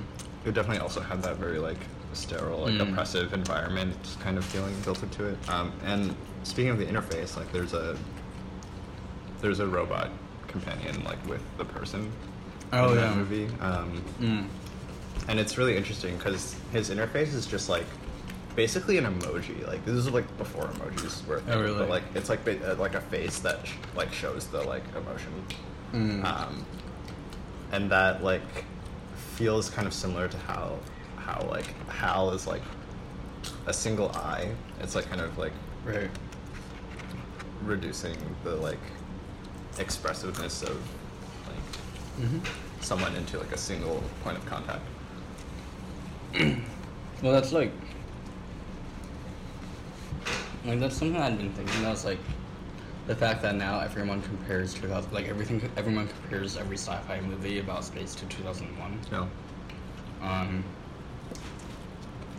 it 0.44 0.54
definitely 0.54 0.80
also 0.80 1.00
had 1.00 1.22
that 1.22 1.36
very 1.36 1.58
like 1.58 1.78
sterile, 2.12 2.60
like 2.60 2.74
Mm. 2.74 2.90
oppressive 2.92 3.32
environment 3.32 3.96
kind 4.20 4.38
of 4.38 4.44
feeling 4.44 4.74
built 4.84 5.02
into 5.02 5.24
it. 5.26 5.36
Um, 5.50 5.72
and 5.84 6.14
speaking 6.44 6.70
of 6.70 6.78
the 6.78 6.86
interface, 6.86 7.36
like, 7.36 7.50
there's 7.52 7.72
a 7.74 7.96
there's 9.40 9.60
a 9.60 9.66
robot 9.66 10.10
companion 10.48 11.02
like 11.04 11.24
with 11.28 11.42
the 11.58 11.64
person 11.64 12.10
Oh, 12.72 12.90
in 12.90 12.94
yeah. 12.96 13.00
that 13.08 13.16
movie. 13.16 13.48
Um, 13.60 14.02
Mm. 14.20 14.46
and 15.28 15.38
it's 15.40 15.58
really 15.58 15.76
interesting 15.76 16.16
because 16.16 16.56
his 16.72 16.90
interface 16.90 17.34
is 17.34 17.46
just 17.46 17.68
like 17.68 17.84
basically 18.56 18.96
an 18.98 19.04
emoji. 19.04 19.66
Like 19.66 19.84
this 19.84 19.94
is 19.96 20.08
like 20.10 20.26
before 20.38 20.64
emojis 20.64 21.26
were 21.26 21.40
thing, 21.40 21.54
Oh, 21.54 21.60
really? 21.62 21.78
but 21.78 21.88
like 21.90 22.04
it's 22.14 22.28
like 22.28 22.46
uh, 22.48 22.74
like 22.78 22.94
a 22.94 23.00
face 23.00 23.38
that 23.40 23.66
sh- 23.66 23.72
like 23.96 24.12
shows 24.12 24.46
the 24.46 24.62
like 24.62 24.84
emotion, 24.96 25.32
Mm. 25.92 26.24
um, 26.24 26.64
and 27.74 27.90
that 27.90 28.22
like 28.22 28.64
feels 29.34 29.68
kind 29.68 29.86
of 29.86 29.92
similar 29.92 30.28
to 30.28 30.36
how 30.38 30.78
how 31.16 31.44
like 31.50 31.66
Hal 31.88 32.30
is 32.30 32.46
like 32.46 32.62
a 33.66 33.72
single 33.72 34.10
eye. 34.12 34.48
It's 34.80 34.94
like 34.94 35.06
kind 35.08 35.20
of 35.20 35.36
like 35.38 35.52
Right. 35.84 36.08
reducing 37.62 38.16
the 38.44 38.54
like 38.56 38.78
expressiveness 39.78 40.62
of 40.62 40.76
like 41.48 42.26
Mm-hmm. 42.26 42.38
someone 42.80 43.12
into 43.16 43.38
like 43.38 43.50
a 43.52 43.58
single 43.58 44.02
point 44.22 44.38
of 44.38 44.46
contact. 44.46 44.82
Well, 47.22 47.32
that's 47.32 47.52
like, 47.52 47.70
like 50.66 50.78
that's 50.78 50.96
something 50.98 51.16
I've 51.20 51.38
been 51.38 51.52
thinking. 51.54 51.80
about. 51.80 51.94
Is 51.94 52.04
like 52.04 52.18
the 53.06 53.14
fact 53.14 53.42
that 53.42 53.54
now 53.54 53.80
everyone 53.80 54.22
compares 54.22 54.74
2000, 54.74 55.12
like 55.12 55.28
everything, 55.28 55.70
everyone 55.76 56.08
compares 56.08 56.56
every 56.56 56.76
sci-fi 56.76 57.20
movie 57.20 57.58
about 57.58 57.84
space 57.84 58.14
to 58.14 58.26
2001. 58.26 58.98
No. 59.12 59.28
Um, 60.22 60.64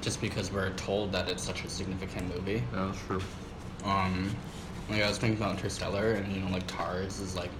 just 0.01 0.21
because 0.21 0.51
we're 0.51 0.71
told 0.73 1.11
that 1.11 1.29
it's 1.29 1.43
such 1.43 1.63
a 1.63 1.69
significant 1.69 2.33
movie. 2.35 2.63
No, 2.73 2.87
that's 2.87 3.05
true. 3.05 3.21
Um, 3.83 4.35
like 4.89 5.01
I 5.01 5.07
was 5.07 5.17
thinking 5.17 5.37
about 5.37 5.55
Interstellar, 5.55 6.13
and 6.13 6.31
you 6.33 6.41
know, 6.41 6.51
like 6.51 6.65
TARS 6.67 7.19
is 7.19 7.35
like 7.35 7.51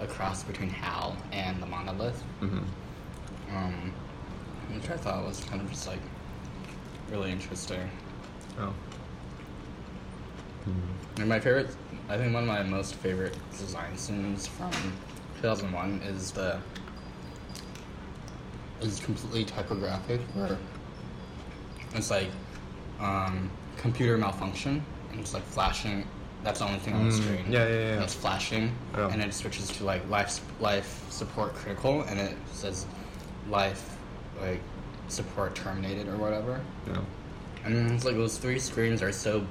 a 0.00 0.06
cross 0.06 0.42
between 0.42 0.70
HAL 0.70 1.16
and 1.32 1.60
the 1.62 1.66
monolith. 1.66 2.22
Mm-hmm. 2.40 3.56
Um, 3.56 3.92
which 4.72 4.88
I 4.88 4.96
thought 4.96 5.24
was 5.24 5.40
kind 5.44 5.60
of 5.60 5.68
just 5.70 5.86
like 5.86 5.98
really 7.10 7.30
interesting. 7.30 7.90
Oh. 8.58 8.72
And 11.18 11.28
my 11.28 11.40
favorite, 11.40 11.70
I 12.08 12.16
think 12.16 12.32
one 12.34 12.42
of 12.44 12.48
my 12.48 12.62
most 12.62 12.94
favorite 12.96 13.36
design 13.58 13.96
scenes 13.96 14.46
from 14.46 14.70
2001 15.40 16.02
is 16.06 16.30
the 16.32 16.58
is 18.80 18.98
completely 19.00 19.44
typographic 19.44 20.20
where 20.34 20.56
it's 21.94 22.10
like 22.10 22.28
um, 22.98 23.50
computer 23.76 24.16
malfunction 24.16 24.82
and 25.10 25.20
it's 25.20 25.34
like 25.34 25.44
flashing. 25.44 26.06
That's 26.42 26.60
the 26.60 26.66
only 26.66 26.78
thing 26.78 26.94
on 26.94 27.06
the 27.08 27.14
Mm, 27.14 27.22
screen. 27.22 27.44
yeah, 27.52 27.68
yeah, 27.68 27.74
yeah. 27.74 27.92
And 27.94 28.02
it's 28.02 28.14
flashing, 28.14 28.72
Yeah. 28.96 29.08
and 29.12 29.20
it 29.22 29.34
switches 29.34 29.68
to 29.72 29.84
like 29.84 30.08
life 30.08 30.40
life 30.60 31.04
support 31.10 31.52
critical, 31.54 32.02
and 32.02 32.18
it 32.18 32.34
says 32.52 32.86
life 33.50 33.96
like 34.40 34.60
support 35.08 35.54
terminated 35.54 36.08
or 36.08 36.16
whatever. 36.16 36.60
Yeah. 36.86 36.96
And 37.64 37.90
it's 37.92 38.06
like 38.06 38.14
those 38.14 38.38
three 38.38 38.58
screens 38.58 39.02
are 39.02 39.12
so 39.12 39.44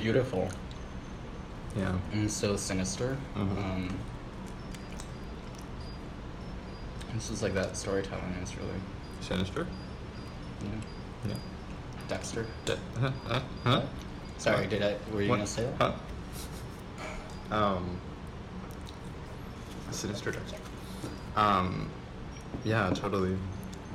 beautiful 0.00 0.48
Yeah. 1.76 1.92
and 2.12 2.30
so 2.30 2.56
sinister. 2.56 3.16
Mhm. 3.36 3.58
Um, 3.58 3.98
it's 7.14 7.28
just 7.28 7.42
like 7.42 7.54
that 7.54 7.76
storytelling 7.76 8.32
is 8.42 8.56
really, 8.56 8.80
Sinister. 9.20 9.66
yeah. 10.62 11.28
Yeah. 11.28 11.34
Dexter. 12.08 12.46
D- 12.64 12.74
huh? 12.98 13.10
Huh? 13.28 13.40
Huh? 13.64 13.82
Sorry, 14.38 14.60
What? 14.62 14.70
did 14.70 14.82
I? 14.82 14.96
Were 15.12 15.20
you 15.22 15.28
gonna 15.28 15.46
say 15.46 15.68
that? 15.78 15.94
Huh? 17.50 17.56
Um. 17.56 18.00
Sinister 19.90 20.30
Dexter. 20.32 20.56
Um. 21.36 21.90
Yeah, 22.64 22.90
totally. 22.94 23.36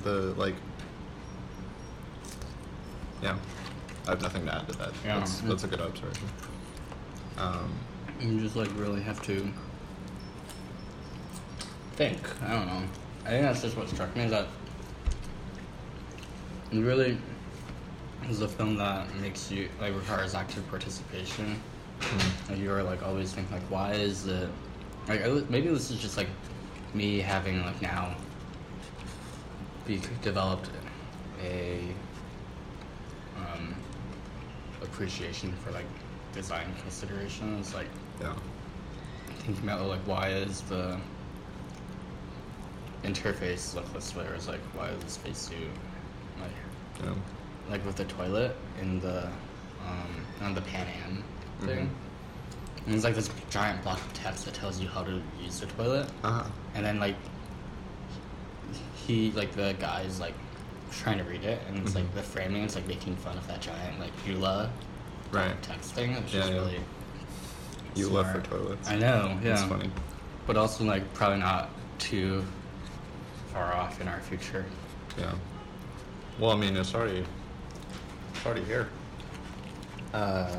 The 0.04 0.34
like. 0.38 0.56
Yeah. 3.24 3.38
I 4.08 4.12
have 4.12 4.22
nothing 4.22 4.46
to 4.46 4.56
add 4.56 4.68
to 4.68 4.78
that. 4.78 4.92
Yeah. 5.04 5.20
That's, 5.20 5.40
that's 5.42 5.64
a 5.64 5.68
good 5.68 5.82
observation. 5.82 6.28
Um. 7.38 7.74
You 8.20 8.40
just 8.40 8.56
like 8.56 8.70
really 8.78 9.02
have 9.02 9.22
to 9.24 9.52
think. 11.94 12.18
I 12.44 12.54
don't 12.54 12.68
know. 12.68 12.84
I 13.26 13.30
think 13.30 13.42
that's 13.44 13.62
just 13.62 13.76
what 13.76 13.90
struck 13.90 14.16
me 14.16 14.24
is 14.24 14.32
that 14.32 14.48
it 16.72 16.80
really 16.80 17.18
is 18.30 18.42
a 18.42 18.48
film 18.48 18.78
that 18.78 19.14
makes 19.16 19.52
you 19.52 19.70
like 19.82 19.94
requires 19.96 20.34
active 20.34 20.68
participation. 20.70 21.62
hmm. 22.00 22.52
Like 22.52 22.62
you're 22.62 22.84
like 22.84 23.04
always 23.04 23.34
think 23.34 23.52
like 23.52 23.64
why 23.64 23.94
is 23.94 24.28
it 24.28 24.50
like 25.08 25.50
maybe 25.50 25.68
this 25.70 25.92
is 25.92 26.00
just 26.00 26.18
like 26.18 26.28
me 26.94 27.20
having 27.20 27.64
like 27.64 27.82
now 27.82 28.16
be 29.86 30.02
developed 30.22 30.70
a 31.44 31.82
appreciation 34.96 35.52
for 35.64 35.72
like 35.72 35.86
design 36.34 36.66
considerations 36.82 37.74
like 37.74 37.88
Yeah. 38.22 38.34
thinking 39.44 39.66
about 39.66 39.88
like 39.88 40.00
why 40.08 40.30
is 40.30 40.62
the 40.62 40.98
interface 43.04 43.76
look 43.76 43.92
this 43.94 44.16
way 44.16 44.26
or 44.26 44.36
is 44.36 44.48
like 44.48 44.62
why 44.74 44.88
is 44.88 45.04
the 45.04 45.10
spacesuit 45.10 45.70
like 46.40 46.52
Yeah. 47.04 47.14
like 47.70 47.86
with 47.86 47.98
the 47.98 48.06
toilet 48.06 48.56
in 48.82 49.00
the 49.02 49.26
um 49.86 50.26
on 50.42 50.54
the 50.56 50.62
Pan 50.62 50.88
Am 51.04 51.24
thing. 51.68 51.88
Mhm. 51.88 52.86
And 52.86 52.96
it's 52.96 53.04
like 53.04 53.16
this 53.16 53.30
giant 53.50 53.84
block 53.84 54.00
of 54.00 54.14
text 54.14 54.46
that 54.46 54.54
tells 54.54 54.80
you 54.80 54.88
how 54.88 55.04
to 55.04 55.22
use 55.42 55.60
the 55.60 55.66
toilet. 55.68 56.08
Uh 56.24 56.32
huh. 56.32 56.44
And 56.76 56.86
then 56.86 57.00
like 57.00 57.16
he 58.96 59.32
like 59.32 59.52
the 59.54 59.76
guy's 59.80 60.20
like 60.20 60.36
trying 60.92 61.18
to 61.18 61.24
read 61.26 61.44
it 61.44 61.62
and 61.68 61.78
it's 61.80 61.96
like 61.96 62.06
Mhm. 62.12 62.14
the 62.16 62.24
framing 62.24 62.64
is 62.64 62.76
like 62.76 62.88
making 62.88 63.16
fun 63.18 63.38
of 63.38 63.46
that 63.48 63.62
giant 63.62 64.00
like 64.00 64.12
EULA 64.26 64.70
Right. 65.32 65.62
text 65.62 65.94
thing. 65.94 66.12
It's 66.14 66.34
Yeah, 66.34 66.40
just 66.42 66.52
yeah. 66.54 66.58
really 66.60 66.80
You 67.96 68.10
love 68.10 68.26
for 68.28 68.44
smart. 68.44 68.46
toilets. 68.46 68.90
I 68.90 68.96
know, 68.96 69.38
yeah. 69.44 69.54
It's 69.54 69.64
funny. 69.64 69.90
But 70.48 70.58
also 70.58 70.84
like 70.84 71.12
probably 71.14 71.40
not 71.40 71.70
too 72.00 72.44
far 73.54 73.74
off 73.74 74.00
in 74.02 74.08
our 74.08 74.20
future. 74.22 74.66
Yeah. 75.18 75.34
Well, 76.40 76.52
I 76.52 76.56
mean, 76.56 76.76
it's 76.78 76.94
already, 76.94 77.26
it's 78.34 78.46
already 78.46 78.64
here. 78.66 78.90
Uh, 80.14 80.56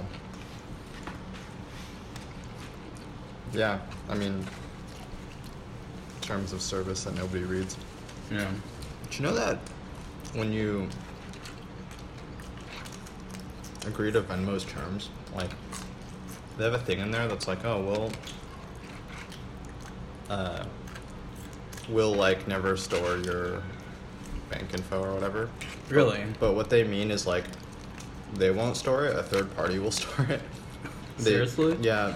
yeah, 3.53 3.79
I 4.09 4.15
mean, 4.15 4.45
terms 6.21 6.53
of 6.53 6.61
service 6.61 7.05
that 7.05 7.15
nobody 7.15 7.45
reads. 7.45 7.77
Yeah. 8.31 8.51
Did 9.05 9.19
you 9.19 9.25
know 9.27 9.35
that 9.35 9.59
when 10.37 10.53
you 10.53 10.89
agree 13.87 14.13
to 14.13 14.21
Venmo's 14.21 14.65
terms, 14.65 15.09
like 15.35 15.51
they 16.59 16.65
have 16.65 16.75
a 16.75 16.79
thing 16.79 16.99
in 17.01 17.11
there 17.11 17.27
that's 17.29 17.49
like, 17.49 17.65
oh, 17.65 17.81
we'll, 17.83 18.13
uh, 20.31 20.65
we'll 21.89 22.15
like 22.15 22.47
never 22.49 22.77
store 22.77 23.17
your 23.19 23.63
bank 24.51 24.73
info 24.75 25.03
or 25.03 25.15
whatever. 25.15 25.49
Really? 25.89 26.23
But 26.41 26.55
what 26.55 26.69
they 26.71 26.85
mean 26.85 27.11
is 27.11 27.27
like, 27.27 27.45
they 28.35 28.51
won't 28.51 28.77
store 28.77 29.07
it. 29.07 29.17
A 29.17 29.23
third 29.23 29.55
party 29.57 29.79
will 29.79 29.91
store 29.93 30.27
it. 30.27 30.41
They- 31.19 31.25
Seriously? 31.31 31.77
Yeah, 31.81 32.15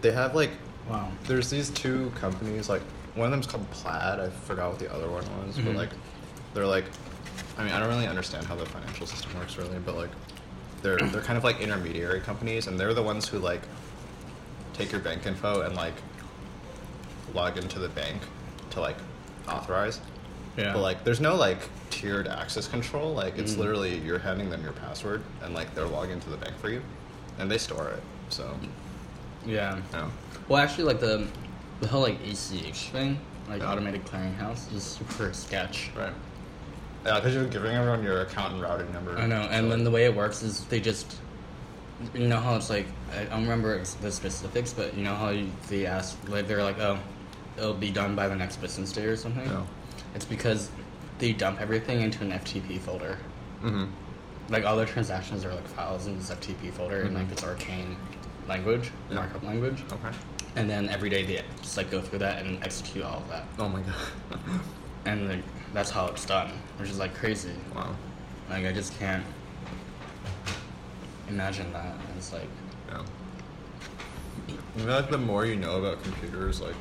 they 0.00 0.10
have 0.12 0.34
like 0.34 0.50
Wow. 0.88 1.08
there's 1.28 1.48
these 1.50 1.70
two 1.70 2.10
companies 2.16 2.68
like 2.68 2.82
one 3.14 3.26
of 3.26 3.30
them's 3.30 3.46
called 3.46 3.70
Plaid. 3.70 4.18
I 4.18 4.28
forgot 4.30 4.70
what 4.70 4.78
the 4.80 4.92
other 4.92 5.08
one 5.08 5.24
was, 5.46 5.56
but 5.56 5.66
Mhm. 5.66 5.76
like 5.76 5.90
they're 6.54 6.66
like, 6.66 6.84
I 7.60 7.64
mean, 7.64 7.72
I 7.74 7.78
don't 7.78 7.88
really 7.90 8.06
understand 8.06 8.46
how 8.46 8.54
the 8.56 8.64
financial 8.64 9.06
system 9.06 9.38
works 9.38 9.58
really, 9.58 9.78
but 9.84 9.94
like 9.94 10.08
they're 10.82 10.96
they're 10.96 11.20
kind 11.20 11.36
of 11.36 11.44
like 11.44 11.60
intermediary 11.60 12.20
companies, 12.20 12.66
and 12.68 12.80
they're 12.80 12.94
the 12.94 13.02
ones 13.02 13.28
who 13.28 13.38
like 13.38 13.60
take 14.72 14.90
your 14.90 15.00
bank 15.02 15.26
info 15.26 15.60
and 15.60 15.76
like 15.76 15.92
log 17.34 17.58
into 17.58 17.78
the 17.78 17.90
bank 17.90 18.22
to 18.70 18.80
like 18.80 18.96
authorize. 19.46 20.00
Yeah. 20.56 20.72
But 20.72 20.80
like, 20.80 21.04
there's 21.04 21.20
no 21.20 21.36
like 21.36 21.58
tiered 21.90 22.26
access 22.28 22.66
control. 22.66 23.12
Like, 23.12 23.38
it's 23.38 23.54
Mm. 23.54 23.58
literally 23.58 23.98
you're 23.98 24.18
handing 24.18 24.48
them 24.48 24.62
your 24.62 24.72
password, 24.72 25.22
and 25.42 25.52
like 25.52 25.74
they're 25.74 25.86
logging 25.86 26.12
into 26.14 26.30
the 26.30 26.38
bank 26.38 26.56
for 26.58 26.70
you, 26.70 26.80
and 27.38 27.50
they 27.50 27.58
store 27.58 27.88
it. 27.90 28.02
So, 28.30 28.56
Yeah. 29.46 29.80
know, 29.92 30.10
Well, 30.48 30.62
actually, 30.62 30.84
like 30.84 31.00
the 31.00 31.26
the 31.80 31.88
whole 31.88 32.00
like 32.02 32.18
ACH 32.26 32.88
thing, 32.90 33.18
like 33.50 33.62
automated 33.62 34.06
clearinghouse, 34.06 34.74
is 34.74 34.82
super 34.82 35.32
sketch. 35.34 35.90
right? 35.94 36.12
Yeah, 37.04 37.14
because 37.16 37.34
you're 37.34 37.46
giving 37.46 37.72
everyone 37.74 38.02
your 38.02 38.20
account 38.22 38.52
and 38.54 38.62
routing 38.62 38.92
number. 38.92 39.16
I 39.16 39.26
know, 39.26 39.42
so, 39.42 39.48
and 39.48 39.70
then 39.72 39.84
the 39.84 39.90
way 39.90 40.04
it 40.04 40.14
works 40.14 40.42
is 40.42 40.64
they 40.66 40.80
just, 40.80 41.16
you 42.14 42.28
know 42.28 42.38
how 42.40 42.56
it's 42.56 42.68
like 42.70 42.86
I 43.16 43.24
don't 43.24 43.42
remember 43.42 43.82
the 44.02 44.10
specifics, 44.12 44.72
but 44.72 44.94
you 44.96 45.02
know 45.04 45.14
how 45.14 45.30
you, 45.30 45.50
they 45.68 45.86
ask 45.86 46.18
like 46.28 46.46
they're 46.46 46.62
like, 46.62 46.78
oh, 46.78 46.98
it'll 47.56 47.74
be 47.74 47.90
done 47.90 48.14
by 48.14 48.28
the 48.28 48.36
next 48.36 48.56
business 48.56 48.92
day 48.92 49.04
or 49.04 49.16
something. 49.16 49.44
Yeah. 49.46 49.64
It's 50.14 50.24
because 50.24 50.70
they 51.18 51.32
dump 51.32 51.60
everything 51.60 52.00
into 52.02 52.22
an 52.22 52.32
FTP 52.32 52.78
folder. 52.80 53.16
Mm-hmm. 53.62 53.86
Like 54.52 54.64
all 54.66 54.76
their 54.76 54.86
transactions 54.86 55.44
are 55.44 55.54
like 55.54 55.66
files 55.68 56.06
in 56.06 56.18
this 56.18 56.30
FTP 56.30 56.72
folder 56.72 57.02
in 57.02 57.14
like 57.14 57.26
Mhm. 57.28 57.34
this 57.34 57.44
arcane 57.44 57.96
language, 58.48 58.90
Yeah. 59.08 59.16
markup 59.16 59.42
language, 59.44 59.82
Okay. 59.92 60.16
and 60.56 60.68
then 60.68 60.88
every 60.88 61.08
day 61.08 61.24
they 61.24 61.42
just 61.62 61.76
like 61.76 61.90
go 61.90 62.00
through 62.00 62.18
that 62.20 62.44
and 62.44 62.62
execute 62.64 63.04
all 63.04 63.18
of 63.18 63.28
that, 63.28 63.44
Oh 63.58 63.68
my 63.68 63.80
god. 63.80 64.40
and 65.06 65.28
like 65.28 65.42
that's 65.72 65.90
how 65.90 66.06
it's 66.08 66.24
done, 66.26 66.50
which 66.78 66.90
is 66.90 66.98
like 66.98 67.14
crazy. 67.14 67.52
wow. 67.74 67.94
Like 68.48 68.66
I 68.66 68.72
just 68.72 68.98
can't 68.98 69.24
imagine 71.28 71.72
that. 71.72 71.94
It's 72.16 72.32
like 72.32 72.48
Yeah. 72.88 73.02
I 74.48 74.78
feel 74.80 74.86
like 74.88 75.10
the 75.10 75.18
more 75.18 75.46
you 75.46 75.56
know 75.56 75.78
about 75.78 76.02
computers, 76.02 76.60
like 76.60 76.74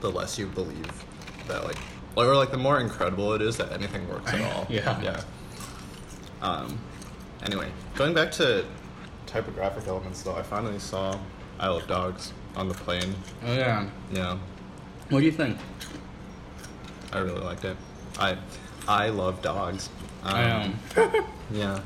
the 0.00 0.10
less 0.10 0.38
you 0.38 0.46
believe 0.46 1.04
that 1.48 1.64
like 1.64 1.76
or 2.16 2.34
like 2.36 2.50
the 2.50 2.56
more 2.56 2.80
incredible 2.80 3.32
it 3.34 3.42
is 3.42 3.56
that 3.56 3.72
anything 3.72 4.08
works 4.08 4.32
at 4.32 4.40
all. 4.54 4.66
Yeah. 4.68 5.00
Yeah. 5.02 5.20
Um 6.42 6.78
anyway, 7.44 7.70
going 7.94 8.14
back 8.14 8.30
to 8.32 8.64
typographic 9.26 9.86
elements 9.86 10.22
though, 10.22 10.34
I 10.34 10.42
finally 10.42 10.78
saw 10.78 11.18
Isle 11.60 11.76
of 11.78 11.86
Dogs 11.86 12.32
on 12.56 12.68
the 12.68 12.74
plane. 12.74 13.14
oh 13.46 13.54
yeah. 13.54 13.86
Yeah. 14.12 14.38
What 15.10 15.20
do 15.20 15.26
you 15.26 15.32
think? 15.32 15.58
I 17.14 17.18
really 17.20 17.40
liked 17.40 17.64
it. 17.64 17.76
I 18.18 18.36
I 18.88 19.08
love 19.08 19.40
dogs. 19.40 19.88
Um, 20.24 20.34
I 20.34 20.50
um, 20.50 20.78
Yeah. 21.52 21.80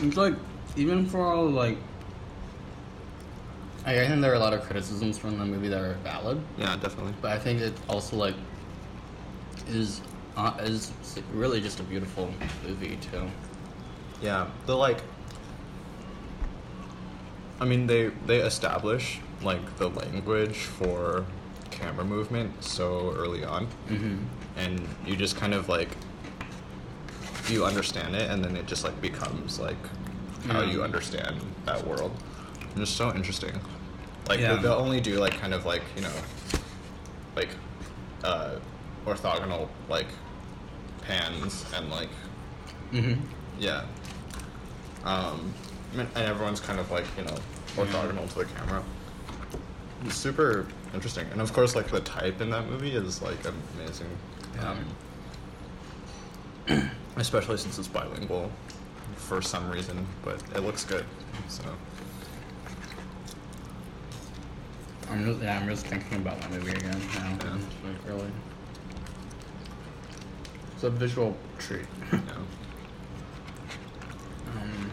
it's 0.00 0.16
like 0.16 0.34
even 0.76 1.06
for 1.06 1.20
all 1.26 1.46
like. 1.48 1.76
I 3.84 4.00
I 4.00 4.06
think 4.08 4.20
there 4.20 4.30
are 4.30 4.34
a 4.36 4.38
lot 4.38 4.52
of 4.52 4.62
criticisms 4.62 5.18
from 5.18 5.38
the 5.38 5.44
movie 5.44 5.68
that 5.68 5.80
are 5.80 5.94
valid, 6.04 6.40
Yeah, 6.58 6.76
definitely. 6.76 7.14
but 7.22 7.32
I 7.32 7.38
think 7.38 7.60
it 7.60 7.72
also 7.88 8.16
like 8.16 8.34
is 9.68 10.02
uh, 10.36 10.52
is 10.60 10.92
really 11.32 11.60
just 11.60 11.80
a 11.80 11.82
beautiful 11.82 12.32
movie 12.66 12.98
too. 13.10 13.28
Yeah, 14.22 14.46
the 14.66 14.76
like. 14.76 15.02
I 17.58 17.64
mean, 17.64 17.86
they 17.86 18.08
they 18.26 18.38
establish 18.40 19.20
like 19.42 19.78
the 19.78 19.88
language 19.88 20.56
for 20.56 21.24
camera 21.70 22.04
movement 22.04 22.62
so 22.62 23.14
early 23.16 23.44
on, 23.44 23.66
Mm-hmm. 23.88 24.16
and 24.56 24.80
you 25.06 25.16
just 25.16 25.36
kind 25.36 25.54
of 25.54 25.68
like 25.68 25.88
you 27.48 27.64
understand 27.64 28.14
it, 28.14 28.30
and 28.30 28.44
then 28.44 28.56
it 28.56 28.66
just 28.66 28.84
like 28.84 29.00
becomes 29.00 29.58
like 29.58 29.76
how 30.48 30.62
you 30.62 30.78
Mm. 30.78 30.84
understand 30.84 31.36
that 31.66 31.86
world. 31.86 32.12
And 32.72 32.80
it's 32.82 32.90
so 32.90 33.12
interesting. 33.14 33.58
Like 34.28 34.40
Yeah. 34.40 34.54
they- 34.54 34.62
they'll 34.62 34.72
only 34.74 35.00
do 35.00 35.18
like 35.18 35.38
kind 35.40 35.52
of 35.54 35.66
like 35.66 35.82
you 35.96 36.02
know, 36.02 36.12
like 37.36 37.48
uh, 38.24 38.56
orthogonal 39.06 39.68
like 39.88 40.06
pans 41.02 41.64
and 41.74 41.90
like 41.90 42.10
Mm-hmm. 42.92 43.20
yeah. 43.58 43.84
Um, 45.04 45.52
and 45.96 46.08
everyone's 46.16 46.60
kind 46.60 46.78
of 46.78 46.90
like 46.90 47.06
you 47.16 47.24
know 47.24 47.34
orthogonal 47.76 48.28
to 48.32 48.38
the 48.40 48.44
camera. 48.44 48.82
It's 50.04 50.16
super 50.16 50.66
interesting, 50.94 51.26
and 51.32 51.40
of 51.40 51.52
course, 51.52 51.74
like 51.76 51.88
the 51.88 52.00
type 52.00 52.40
in 52.40 52.50
that 52.50 52.66
movie 52.68 52.94
is 52.94 53.22
like 53.22 53.38
amazing. 53.76 54.08
Um, 54.60 54.84
especially 57.16 57.56
since 57.56 57.78
it's 57.78 57.88
bilingual, 57.88 58.50
for 59.16 59.42
some 59.42 59.70
reason, 59.70 60.06
but 60.24 60.42
it 60.54 60.60
looks 60.60 60.84
good. 60.84 61.04
So 61.48 61.62
I'm 65.10 65.24
just, 65.24 65.40
yeah, 65.42 65.58
I'm 65.58 65.68
just 65.68 65.86
thinking 65.86 66.18
about 66.18 66.40
that 66.40 66.50
movie 66.50 66.72
again 66.72 67.00
now. 67.14 67.36
Yeah. 67.44 67.56
It's 67.56 67.66
like 67.84 68.08
really, 68.08 68.30
it's 70.74 70.84
a 70.84 70.90
visual 70.90 71.36
treat. 71.58 71.86
yeah, 72.12 72.18
Um, 74.52 74.90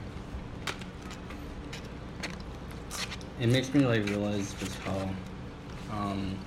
it 3.40 3.48
makes 3.50 3.74
me 3.74 3.86
like 3.86 4.06
realize 4.08 4.54
just 4.56 4.76
how, 4.80 5.10
um, 5.92 6.38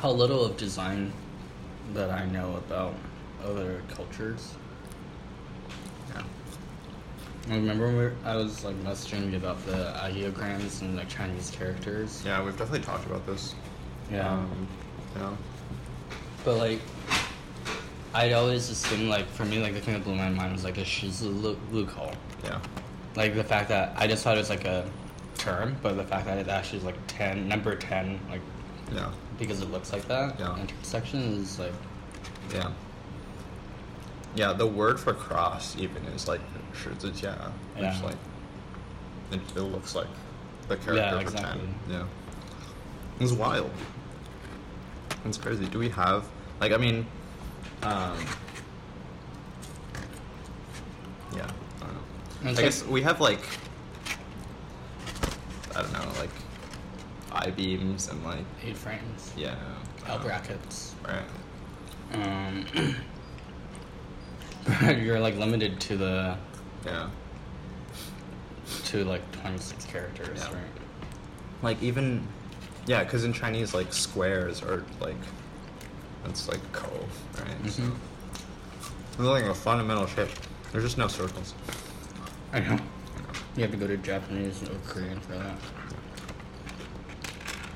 how 0.00 0.10
little 0.10 0.44
of 0.44 0.56
design 0.56 1.12
that 1.94 2.10
I 2.10 2.26
know 2.26 2.56
about 2.56 2.94
other 3.44 3.82
cultures. 3.94 4.54
yeah, 6.14 6.22
I 7.50 7.54
remember 7.56 7.86
when 7.86 7.96
we 7.96 8.02
were- 8.04 8.14
I 8.24 8.36
was 8.36 8.64
like 8.64 8.76
messaging 8.84 9.30
you 9.30 9.36
about 9.36 9.64
the 9.66 9.94
ideograms 10.00 10.80
and 10.82 10.96
like 10.96 11.08
Chinese 11.08 11.50
characters. 11.50 12.22
yeah. 12.24 12.42
We've 12.42 12.56
definitely 12.56 12.84
talked 12.86 13.06
about 13.06 13.26
this. 13.26 13.54
Yeah. 14.10 14.28
Um, 14.32 14.66
yeah. 15.16 15.30
But 16.44 16.56
like, 16.56 16.80
I'd 18.14 18.32
always 18.32 18.68
assume 18.70 19.08
like 19.08 19.26
for 19.28 19.44
me 19.44 19.58
like 19.62 19.74
the 19.74 19.80
thing 19.80 19.94
that 19.94 20.04
blew 20.04 20.14
my 20.14 20.28
mind 20.28 20.52
was 20.52 20.64
like 20.64 20.78
a 20.78 20.82
shizi 20.84 21.32
lukou. 21.72 22.14
Yeah. 22.44 22.60
Like 23.16 23.34
the 23.34 23.44
fact 23.44 23.68
that 23.68 23.92
I 23.96 24.06
just 24.06 24.22
thought 24.24 24.36
it 24.36 24.40
was 24.40 24.50
like 24.50 24.64
a 24.64 24.84
term, 25.38 25.76
but 25.82 25.94
the 25.96 26.04
fact 26.04 26.26
that 26.26 26.38
it 26.38 26.48
actually 26.48 26.78
is 26.78 26.84
like 26.84 26.96
ten, 27.08 27.48
number 27.48 27.74
ten, 27.74 28.18
like 28.30 28.40
Yeah. 28.94 29.10
because 29.38 29.60
it 29.60 29.70
looks 29.70 29.92
like 29.92 30.06
that. 30.08 30.38
Yeah. 30.38 30.56
Intersection 30.58 31.20
is 31.40 31.58
like 31.58 31.72
Yeah. 32.52 32.70
Yeah, 34.34 34.52
the 34.54 34.66
word 34.66 34.98
for 34.98 35.12
cross 35.12 35.76
even 35.78 36.04
is 36.06 36.26
like 36.28 36.40
yeah. 36.44 37.04
It's 37.04 37.22
Yeah. 37.22 38.00
like 38.02 38.16
it, 39.30 39.40
it 39.56 39.60
looks 39.60 39.94
like 39.94 40.06
the 40.68 40.76
character 40.76 40.94
Yeah, 40.96 41.10
for 41.16 41.20
exactly. 41.20 41.60
ten. 41.60 41.74
Yeah. 41.90 42.04
It's 43.20 43.32
wild. 43.32 43.70
It's 45.24 45.38
crazy. 45.38 45.66
Do 45.66 45.78
we 45.78 45.88
have 45.90 46.24
like 46.60 46.72
I 46.72 46.76
mean 46.76 47.06
um 47.82 48.16
Yeah, 51.34 51.46
I 51.80 51.84
don't 51.84 51.94
know. 51.94 52.00
I 52.44 52.46
like- 52.52 52.56
guess 52.56 52.84
we 52.84 53.02
have 53.02 53.20
like 53.20 53.40
I 55.74 55.82
don't 55.82 55.92
know, 55.92 56.12
like 56.18 56.30
I 57.32 57.50
beams 57.50 58.08
and 58.08 58.22
like 58.24 58.44
eight 58.64 58.76
frames. 58.76 59.32
yeah. 59.36 59.54
L 60.06 60.16
uh, 60.16 60.22
brackets. 60.22 60.94
Right. 61.06 61.22
Um, 62.14 62.66
you're 65.00 65.20
like 65.20 65.36
limited 65.36 65.80
to 65.80 65.96
the 65.96 66.36
Yeah. 66.84 67.08
to 68.86 69.04
like 69.04 69.22
twenty 69.32 69.58
six 69.58 69.84
characters, 69.84 70.38
Yeah. 70.40 70.54
right? 70.54 70.64
like 71.62 71.80
even 71.82 72.26
yeah 72.86 73.04
because 73.04 73.22
in 73.24 73.32
chinese 73.32 73.72
like 73.72 73.92
squares 73.92 74.60
are 74.62 74.82
like 75.00 75.14
it's 76.24 76.48
like 76.48 76.60
ko 76.72 76.88
right 77.38 77.70
so 77.70 77.82
Mhm. 77.82 77.94
it's 79.12 79.18
like 79.20 79.44
a 79.44 79.54
fundamental 79.54 80.06
shape 80.08 80.28
there's 80.72 80.82
just 80.82 80.98
no 80.98 81.06
circles 81.06 81.54
I 82.52 82.58
know. 82.60 82.78
You 83.56 83.62
have 83.62 83.70
to 83.70 83.76
go 83.76 83.86
to 83.86 83.96
Japanese 83.98 84.62
or 84.62 84.74
Korean 84.86 85.20
for 85.20 85.32
that. 85.32 85.56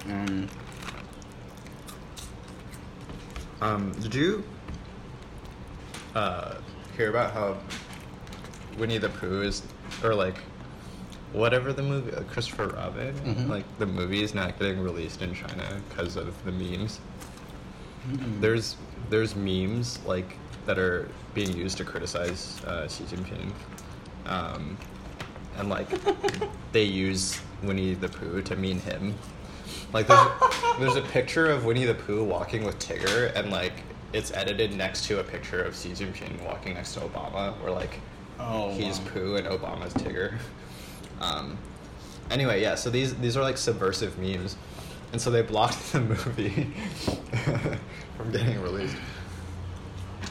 Um, 0.07 0.49
um 3.61 3.93
did 4.01 4.15
you 4.15 4.45
uh 6.15 6.55
hear 6.97 7.11
about 7.11 7.33
how 7.33 7.57
winnie 8.79 8.99
the 8.99 9.09
pooh 9.09 9.43
is 9.43 9.63
or 10.05 10.15
like 10.15 10.37
whatever 11.33 11.73
the 11.73 11.83
movie 11.83 12.13
uh, 12.15 12.21
christopher 12.25 12.69
robin 12.69 13.13
Mhm. 13.25 13.49
like 13.49 13.65
the 13.79 13.87
movie 13.87 14.23
is 14.23 14.33
not 14.35 14.57
getting 14.61 14.81
released 14.81 15.23
in 15.23 15.35
china 15.35 15.81
because 15.89 16.15
of 16.17 16.33
the 16.45 16.53
memes 16.53 17.01
mm, 18.09 18.41
there's 18.41 18.77
there's 19.11 19.35
memes 19.35 19.99
like 20.07 20.37
that 20.67 20.79
are 20.79 21.09
being 21.35 21.53
used 21.57 21.79
to 21.79 21.85
criticize 21.85 22.61
uh, 22.67 22.87
Xi 22.89 23.05
Jinping, 23.05 23.51
um, 24.27 24.77
and 25.59 25.69
like 25.69 25.89
they 26.73 26.85
use 26.85 27.41
Winnie 27.63 27.95
the 27.95 28.09
Pooh 28.09 28.43
to 28.43 28.57
mean 28.57 28.81
him. 28.81 29.15
Like 29.93 30.07
there's 30.07 30.29
there's 30.79 30.97
a 30.97 31.03
picture 31.03 31.51
of 31.51 31.65
Winnie 31.65 31.85
the 31.85 31.95
Pooh 31.95 32.25
walking 32.25 32.65
with 32.65 32.79
Tigger, 32.79 33.35
and 33.35 33.51
like 33.51 33.73
it's 34.13 34.33
edited 34.33 34.75
next 34.75 35.05
to 35.07 35.21
a 35.21 35.25
picture 35.25 35.63
of 35.63 35.75
Xi 35.77 35.91
Jinping 35.91 36.45
walking 36.45 36.75
next 36.75 36.95
to 36.95 37.01
Obama, 37.01 37.53
where 37.63 37.73
like 37.73 38.01
Oh, 38.39 38.71
he's 38.73 38.99
wow. 39.01 39.07
Pooh 39.13 39.37
and 39.37 39.47
Obama's 39.47 39.95
Tigger. 39.95 40.35
Um, 41.19 41.57
anyway, 42.31 42.61
yeah. 42.61 42.75
So 42.75 42.91
these 42.91 43.15
these 43.15 43.39
are 43.39 43.43
like 43.43 43.57
subversive 43.57 44.19
memes, 44.19 44.57
and 45.13 45.19
so 45.21 45.31
they 45.31 45.41
blocked 45.41 45.93
the 45.93 46.01
movie 46.03 46.65
from 48.19 48.31
getting 48.33 48.61
released. 48.61 48.97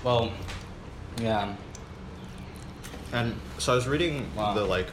Well, 0.04 0.32
yeah. 1.20 1.56
And 3.14 3.36
so 3.58 3.72
I 3.74 3.76
was 3.76 3.88
reading 3.88 4.30
Wow. 4.36 4.54
the 4.54 4.64
like 4.64 4.88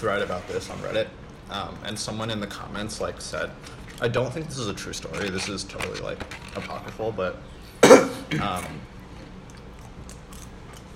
thread 0.00 0.22
about 0.22 0.46
this 0.48 0.70
on 0.70 0.78
Reddit, 0.78 1.08
um, 1.50 1.76
and 1.84 1.98
someone 1.98 2.30
in 2.30 2.40
the 2.40 2.46
comments 2.46 3.00
like 3.00 3.20
said, 3.20 3.50
"I 4.00 4.08
don't 4.08 4.32
think 4.32 4.46
this 4.48 4.58
is 4.58 4.68
a 4.68 4.74
true 4.74 4.94
story. 4.94 5.28
This 5.28 5.48
is 5.48 5.62
totally 5.64 6.00
like 6.00 6.18
apocryphal, 6.56 7.12
but." 7.12 7.36
Um, 8.40 8.64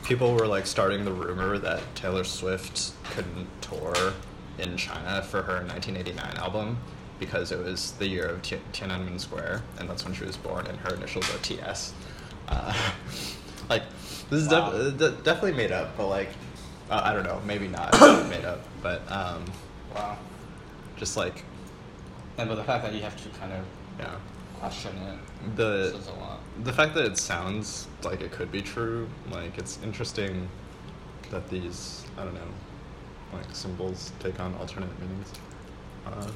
people 0.04 0.34
were 0.34 0.46
like 0.46 0.66
starting 0.66 1.04
the 1.04 1.10
rumor 1.12 1.58
that 1.58 1.82
Taylor 1.94 2.24
Swift 2.24 2.92
couldn't 3.10 3.48
tour 3.60 4.12
in 4.58 4.76
China 4.76 5.22
for 5.22 5.42
her 5.42 5.64
1989 5.66 6.36
album 6.36 6.78
because 7.18 7.50
it 7.52 7.58
was 7.58 7.92
the 7.92 8.06
year 8.06 8.26
of 8.26 8.42
Ti- 8.42 8.60
Tiananmen 8.72 9.18
Square, 9.20 9.62
and 9.78 9.88
that's 9.88 10.04
when 10.04 10.14
she 10.14 10.24
was 10.24 10.36
born, 10.36 10.66
and 10.66 10.78
her 10.80 10.94
initials 10.94 11.28
are 11.34 11.38
TS. 11.38 11.92
Uh, 12.48 12.72
like 13.68 13.82
this 14.30 14.42
is 14.42 14.48
Wow. 14.48 14.70
def- 14.70 14.98
de- 14.98 15.10
definitely 15.22 15.54
made 15.54 15.72
up, 15.72 15.96
but 15.96 16.06
like 16.08 16.28
uh, 16.90 17.00
I 17.04 17.12
don't 17.12 17.24
know, 17.24 17.40
maybe 17.46 17.68
not 17.68 17.92
made 18.30 18.44
up, 18.44 18.60
but 18.82 19.02
um, 19.10 19.44
Wow. 19.94 20.16
just 20.96 21.16
like 21.16 21.44
And 22.38 22.48
but 22.48 22.56
the 22.56 22.64
fact 22.64 22.82
that 22.84 22.92
you 22.94 23.00
have 23.02 23.16
to 23.22 23.28
kind 23.38 23.52
of 23.52 23.64
yeah, 23.98 24.14
question 24.58 24.96
it 24.96 25.56
the 25.56 25.90
says 25.92 26.08
a 26.08 26.12
lot. 26.12 26.40
the 26.64 26.72
fact 26.72 26.94
that 26.94 27.04
it 27.04 27.16
sounds 27.18 27.86
like 28.02 28.20
it 28.20 28.32
could 28.32 28.50
be 28.50 28.60
true, 28.62 29.08
like 29.30 29.56
it's 29.58 29.78
interesting 29.84 30.48
that 31.30 31.48
these 31.48 32.04
I 32.18 32.24
don't 32.24 32.34
know, 32.34 32.40
like 33.32 33.44
symbols 33.54 34.12
take 34.20 34.40
on 34.40 34.54
alternate 34.56 34.90
meanings. 35.00 35.32
Uh, 36.06 36.26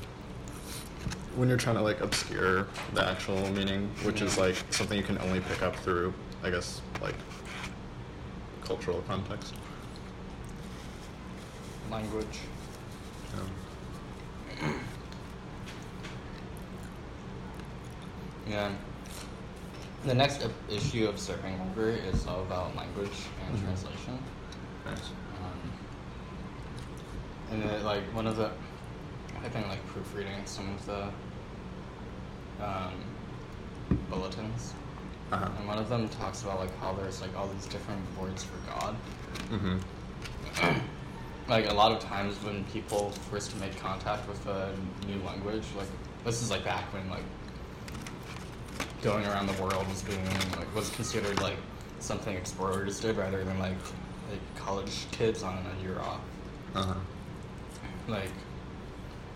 when 1.37 1.49
you're 1.49 1.59
trying 1.59 1.77
to 1.77 1.83
like 1.83 2.01
obscure 2.01 2.67
the 2.95 3.05
actual 3.07 3.49
meaning, 3.51 3.89
which 4.03 4.23
is 4.23 4.39
like 4.39 4.57
something 4.71 4.97
you 4.97 5.05
can 5.05 5.19
only 5.19 5.41
pick 5.41 5.63
up 5.63 5.77
through, 5.77 6.13
I 6.43 6.51
guess, 6.51 6.81
like 7.03 7.15
cultural 8.65 9.03
context. 9.07 9.55
Language. 11.91 12.39
Yeah. 14.61 14.69
Yeah. 18.49 18.73
The 20.07 20.15
next 20.15 20.47
issue 20.71 21.07
of 21.07 21.19
Serving 21.19 21.59
Library 21.59 21.99
is 21.99 22.27
all 22.27 22.41
about 22.41 22.75
language 22.75 23.13
and 23.47 23.59
Mhm. 23.59 23.63
translation. 23.65 24.19
Nice. 24.87 25.11
Um, 25.43 25.71
and 27.51 27.63
then, 27.63 27.85
like 27.85 28.03
one 28.15 28.27
of 28.27 28.37
the, 28.39 28.51
I've 29.45 29.53
been 29.53 29.69
like 29.69 29.85
proofreading 29.89 30.47
some 30.47 30.75
of 30.75 30.87
the 30.87 31.11
um, 32.65 32.95
bulletins, 34.09 34.73
Uh-huh. 35.31 35.49
and 35.59 35.69
one 35.69 35.79
of 35.79 35.91
them 35.91 36.09
talks 36.09 36.43
about 36.43 36.59
like 36.59 36.75
how 36.81 36.95
there's 36.95 37.21
like 37.21 37.37
all 37.37 37.49
these 37.49 37.67
different 37.67 38.01
words 38.19 38.45
for 38.45 38.57
God. 38.81 38.97
Mm-hmm. 39.51 40.79
like 41.49 41.69
a 41.69 41.73
lot 41.73 41.93
of 41.93 42.01
times 42.01 42.35
when 42.45 42.65
people 42.65 43.11
first 43.31 43.59
make 43.59 43.77
contact 43.79 44.29
with 44.29 44.45
a 44.47 44.75
new 45.07 45.21
language, 45.25 45.65
like 45.77 45.87
this 46.25 46.43
is 46.43 46.51
like 46.51 46.65
back 46.65 46.93
when 46.93 47.09
like 47.09 47.23
going 49.03 49.25
around 49.27 49.47
the 49.47 49.63
world 49.63 49.87
was 49.89 50.03
being 50.03 50.25
like 50.57 50.73
was 50.75 50.91
considered 50.91 51.41
like 51.41 51.57
something 52.01 52.37
explorers 52.37 53.01
did 53.01 53.17
rather 53.17 53.45
than 53.45 53.59
like 53.59 53.77
like 54.31 54.57
college 54.57 55.07
kids 55.11 55.43
on 55.43 55.59
a 55.59 55.83
year 55.83 55.99
off. 56.01 56.21
Uh-huh. 56.75 56.95
Like 58.07 58.31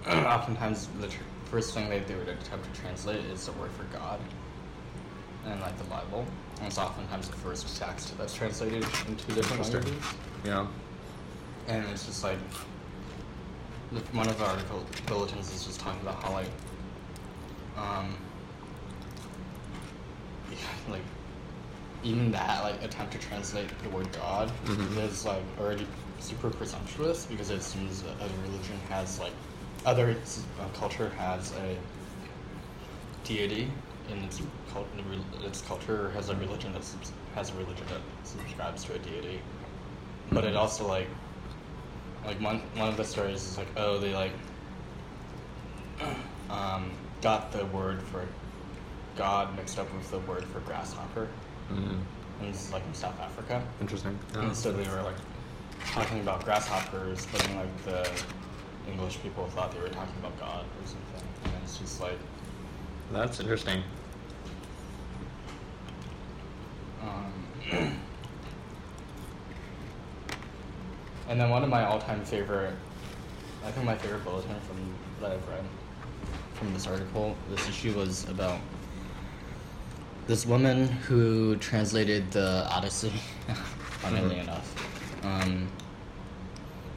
oftentimes 0.06 0.88
the 1.00 1.08
tr- 1.08 1.22
first 1.46 1.74
thing 1.74 1.88
they 1.88 2.00
do 2.00 2.22
to 2.24 2.32
attempt 2.32 2.72
to 2.72 2.80
translate 2.80 3.24
is 3.26 3.46
the 3.46 3.52
word 3.52 3.70
for 3.72 3.84
God, 3.96 4.20
and 5.46 5.60
like 5.60 5.76
the 5.78 5.84
Bible. 5.84 6.26
And 6.58 6.66
it's 6.66 6.78
oftentimes 6.78 7.28
the 7.28 7.36
first 7.36 7.76
text 7.78 8.16
that's 8.18 8.34
translated 8.34 8.84
into 9.08 9.32
different 9.32 9.62
languages. 9.62 9.94
Yeah. 10.44 10.66
And 11.68 11.84
it's 11.90 12.06
just 12.06 12.24
like 12.24 12.38
one 14.12 14.28
of 14.28 14.38
the 14.38 14.44
article 14.46 14.84
bulletins 15.06 15.52
is 15.54 15.64
just 15.66 15.80
talking 15.80 16.00
about 16.00 16.22
how 16.22 16.32
like 16.32 16.46
um 17.76 18.16
yeah, 20.50 20.56
like 20.92 21.02
even 22.02 22.32
that 22.32 22.62
like 22.62 22.82
attempt 22.82 23.12
to 23.12 23.18
translate 23.18 23.68
the 23.82 23.88
word 23.90 24.10
God 24.12 24.50
Mhm. 24.66 24.96
is 25.08 25.24
like 25.24 25.42
already 25.60 25.86
super 26.20 26.50
presumptuous 26.50 27.26
because 27.26 27.50
it 27.50 27.58
assumes 27.58 28.02
that 28.02 28.14
other 28.20 28.34
religion 28.42 28.78
has 28.88 29.18
like 29.20 29.32
other 29.84 30.10
uh, 30.60 30.68
culture 30.78 31.10
has 31.18 31.52
a 31.52 31.76
deity 33.24 33.70
in 34.10 34.18
its 34.24 34.40
cult, 34.72 34.86
its 35.44 35.62
culture 35.62 36.10
has 36.10 36.28
a 36.28 36.36
religion 36.36 36.72
that 36.72 36.82
has 37.34 37.50
a 37.50 37.54
religion 37.54 37.84
that 37.88 38.00
subscribes 38.26 38.84
to 38.84 38.94
a 38.94 38.98
deity, 38.98 39.40
but 40.30 40.44
it 40.44 40.56
also 40.56 40.86
like 40.86 41.06
like 42.26 42.40
one 42.40 42.58
one 42.76 42.88
of 42.88 42.96
the 42.96 43.04
stories 43.04 43.42
is 43.42 43.58
like 43.58 43.68
oh 43.76 43.98
they 43.98 44.14
like 44.14 44.32
um, 46.50 46.90
got 47.20 47.52
the 47.52 47.64
word 47.66 48.02
for 48.02 48.26
God 49.16 49.54
mixed 49.56 49.78
up 49.78 49.92
with 49.94 50.10
the 50.10 50.18
word 50.20 50.44
for 50.44 50.60
grasshopper, 50.60 51.28
Mm-hmm. 51.70 51.98
and 52.44 52.54
this 52.54 52.66
is 52.66 52.72
like 52.72 52.82
in 52.86 52.94
South 52.94 53.18
Africa. 53.20 53.62
Interesting. 53.80 54.18
And 54.34 54.54
so 54.56 54.72
they 54.72 54.88
were 54.88 55.02
like 55.02 55.16
talking 55.86 56.20
about 56.20 56.44
grasshoppers, 56.44 57.26
but 57.32 57.40
then 57.42 57.56
like 57.56 57.84
the 57.84 58.10
English 58.90 59.20
people 59.22 59.46
thought 59.48 59.72
they 59.72 59.80
were 59.80 59.88
talking 59.88 60.14
about 60.18 60.38
God 60.40 60.64
or 60.64 60.86
something. 60.86 61.28
And 61.44 61.52
it's 61.62 61.78
just 61.78 62.00
like, 62.00 62.18
That's 63.12 63.38
interesting. 63.40 63.82
um, 67.02 67.32
and 71.28 71.40
then 71.40 71.50
one 71.50 71.62
of 71.62 71.68
my 71.70 71.84
all-time 71.84 72.24
favorite, 72.24 72.74
I 73.64 73.70
think 73.70 73.86
my 73.86 73.96
favorite 73.96 74.24
bulletin 74.24 74.58
from 74.60 74.76
that 75.20 75.32
I've 75.32 75.48
read 75.48 75.64
from 76.54 76.72
this 76.72 76.86
article, 76.86 77.36
this 77.50 77.68
issue 77.68 77.92
was 77.96 78.28
about 78.28 78.58
this 80.26 80.46
woman 80.46 80.86
who 80.88 81.56
translated 81.56 82.30
the 82.32 82.66
Odyssey, 82.70 83.12
funnily 84.00 84.36
Mhm. 84.36 84.40
enough. 84.42 85.24
Um, 85.24 85.68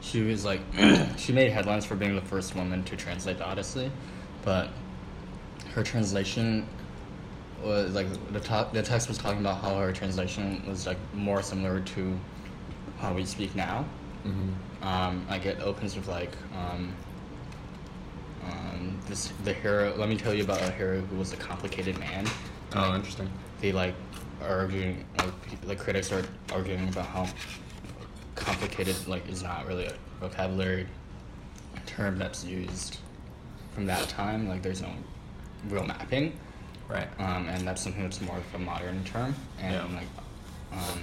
she 0.02 0.22
was 0.22 0.46
like, 0.46 0.62
she 1.18 1.34
made 1.34 1.52
headlines 1.52 1.86
for 1.86 1.96
being 1.96 2.16
the 2.16 2.22
first 2.22 2.56
woman 2.56 2.84
to 2.84 2.96
translate 2.96 3.38
the 3.40 3.46
Odyssey, 3.46 3.92
but 4.44 4.70
her 5.74 5.84
translation 5.84 6.68
was 7.64 7.94
like 7.96 8.08
the 8.32 8.40
talk, 8.40 8.72
the 8.74 8.84
text 8.84 9.08
was 9.08 9.18
talking 9.18 9.40
about 9.40 9.62
how 9.62 9.76
her 9.80 9.92
translation 9.92 10.64
was 10.68 10.86
like 10.86 10.98
more 11.14 11.42
similar 11.42 11.80
to 11.82 12.18
how 13.00 13.14
we 13.14 13.26
speak 13.26 13.56
now. 13.56 13.86
Mm-hmm. 14.26 14.88
Um, 14.88 15.26
like 15.30 15.46
it 15.46 15.60
opens 15.62 15.96
with 15.96 16.08
like 16.08 16.32
um, 16.56 16.94
um, 18.50 19.00
this 19.08 19.32
the 19.44 19.54
hero. 19.54 19.94
Let 19.98 20.10
me 20.10 20.18
tell 20.18 20.34
you 20.34 20.44
about 20.44 20.62
a 20.62 20.72
hero 20.72 21.02
who 21.02 21.16
was 21.18 21.34
a 21.34 21.38
complicated 21.38 21.98
man. 22.00 22.26
Oh, 22.76 22.82
Like, 22.82 22.96
interesting. 22.96 23.30
They 23.62 23.72
like 23.72 23.94
are 24.42 24.60
arguing. 24.60 25.06
Like, 25.20 25.62
the 25.62 25.76
critics 25.76 26.12
are 26.12 26.24
arguing 26.54 26.88
about 26.90 27.06
how 27.06 27.28
complicated 28.36 28.96
like 29.08 29.28
is 29.30 29.42
not 29.44 29.66
really 29.68 29.86
a 29.86 29.94
vocabulary 30.20 30.88
term 31.86 32.18
that's 32.18 32.44
used 32.44 32.98
from 33.74 33.86
that 33.86 34.08
time. 34.10 34.48
Like 34.48 34.62
there's 34.62 34.82
no 34.82 34.90
real 35.70 35.86
mapping. 35.86 36.38
Right. 36.88 37.08
um, 37.20 37.48
and 37.50 37.68
that's 37.68 37.82
something 37.82 38.04
that's 38.04 38.22
more 38.22 38.38
of 38.38 38.44
a 38.54 38.60
modern 38.60 39.04
term. 39.06 39.34
And 39.60 39.74
Yeah. 39.74 39.96
like, 39.96 40.08
um, 40.72 41.00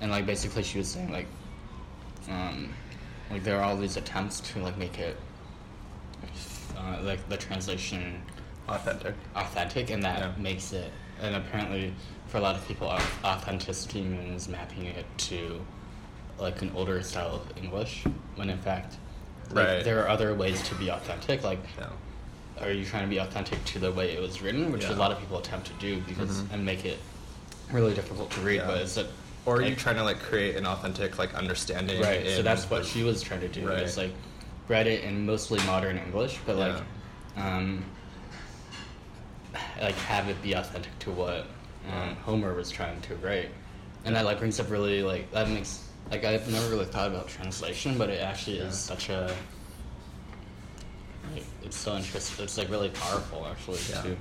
and 0.00 0.12
like 0.12 0.26
basically 0.26 0.62
she 0.62 0.78
was 0.78 0.86
saying 0.88 1.10
like, 1.10 1.26
um, 2.28 2.72
like 3.30 3.42
there 3.44 3.58
are 3.58 3.62
all 3.64 3.76
these 3.76 3.96
attempts 3.96 4.40
to 4.40 4.58
like 4.60 4.76
make 4.78 4.98
it, 4.98 5.16
uh, 6.76 6.98
like 7.02 7.26
the 7.28 7.36
translation 7.36 8.20
Authentic. 8.68 9.14
authentic, 9.36 9.90
and 9.90 10.02
that 10.02 10.18
Yeah. 10.18 10.32
makes 10.42 10.72
it. 10.72 10.90
And 11.20 11.36
apparently, 11.36 11.94
for 12.28 12.38
a 12.38 12.40
lot 12.40 12.56
of 12.56 12.66
people, 12.66 12.88
au- 12.88 12.98
authenticity 13.28 14.02
means 14.02 14.48
mapping 14.48 14.86
it 14.86 15.06
to 15.18 15.64
like 16.38 16.60
an 16.62 16.72
older 16.74 17.00
style 17.02 17.36
of 17.36 17.56
English, 17.56 18.04
when 18.34 18.50
in 18.50 18.58
fact, 18.58 18.96
like, 19.50 19.66
Right. 19.68 19.84
there 19.84 20.02
are 20.02 20.08
other 20.08 20.34
ways 20.34 20.60
to 20.68 20.74
be 20.74 20.88
authentic. 20.90 21.44
Like, 21.44 21.60
Yeah. 21.78 21.90
are 22.60 22.72
you 22.72 22.84
trying 22.84 23.04
to 23.04 23.08
be 23.08 23.18
authentic 23.18 23.64
to 23.66 23.78
the 23.78 23.92
way 23.92 24.12
it 24.16 24.20
was 24.20 24.42
written, 24.42 24.72
which 24.72 24.82
Yeah. 24.82 24.94
a 24.94 24.96
lot 24.96 25.12
of 25.12 25.20
people 25.20 25.38
attempt 25.38 25.66
to 25.68 25.72
do 25.74 26.00
because 26.00 26.42
Mhm. 26.42 26.52
and 26.54 26.64
make 26.64 26.84
it 26.84 26.98
really 27.70 27.94
difficult 27.94 28.30
to 28.32 28.40
read. 28.40 28.62
But 28.66 28.78
is 28.82 28.96
it 28.96 29.06
or 29.46 29.56
are 29.58 29.62
you 29.62 29.74
trying 29.76 29.96
to 29.96 30.02
like 30.04 30.18
create 30.20 30.56
an 30.56 30.66
authentic 30.66 31.18
like 31.18 31.34
understanding? 31.34 32.00
right 32.00 32.26
so 32.28 32.42
that's 32.42 32.68
what 32.70 32.84
she 32.84 33.02
was 33.02 33.22
trying 33.22 33.40
to 33.40 33.48
do 33.48 33.66
Right. 33.68 33.82
is 33.82 33.96
like 33.96 34.12
write 34.68 34.86
it 34.86 35.04
in 35.04 35.26
mostly 35.26 35.58
modern 35.66 35.98
english 35.98 36.38
but 36.46 36.56
like 36.56 36.74
um 37.36 37.84
like 39.80 39.94
have 39.96 40.28
it 40.28 40.40
be 40.42 40.54
authentic 40.54 40.96
to 41.00 41.10
what 41.10 41.46
um, 41.92 42.16
homer 42.16 42.54
was 42.54 42.70
trying 42.70 43.00
to 43.02 43.14
write 43.16 43.50
and 44.04 44.16
that 44.16 44.24
like 44.24 44.38
brings 44.38 44.58
up 44.58 44.70
really 44.70 45.02
like 45.02 45.30
that 45.32 45.48
makes 45.48 45.88
like 46.10 46.24
i've 46.24 46.50
never 46.50 46.68
really 46.70 46.86
thought 46.86 47.08
about 47.08 47.28
translation 47.28 47.96
but 47.98 48.08
it 48.10 48.20
actually 48.22 48.56
Yeah. 48.58 48.64
is 48.64 48.78
such 48.78 49.10
a 49.10 49.34
like 51.34 51.44
it's 51.62 51.76
so 51.76 51.94
interesting 51.96 52.44
it's 52.44 52.56
like 52.56 52.70
really 52.70 52.88
powerful 52.90 53.46
actually 53.46 53.80
Yeah. 53.90 54.02
too 54.02 54.16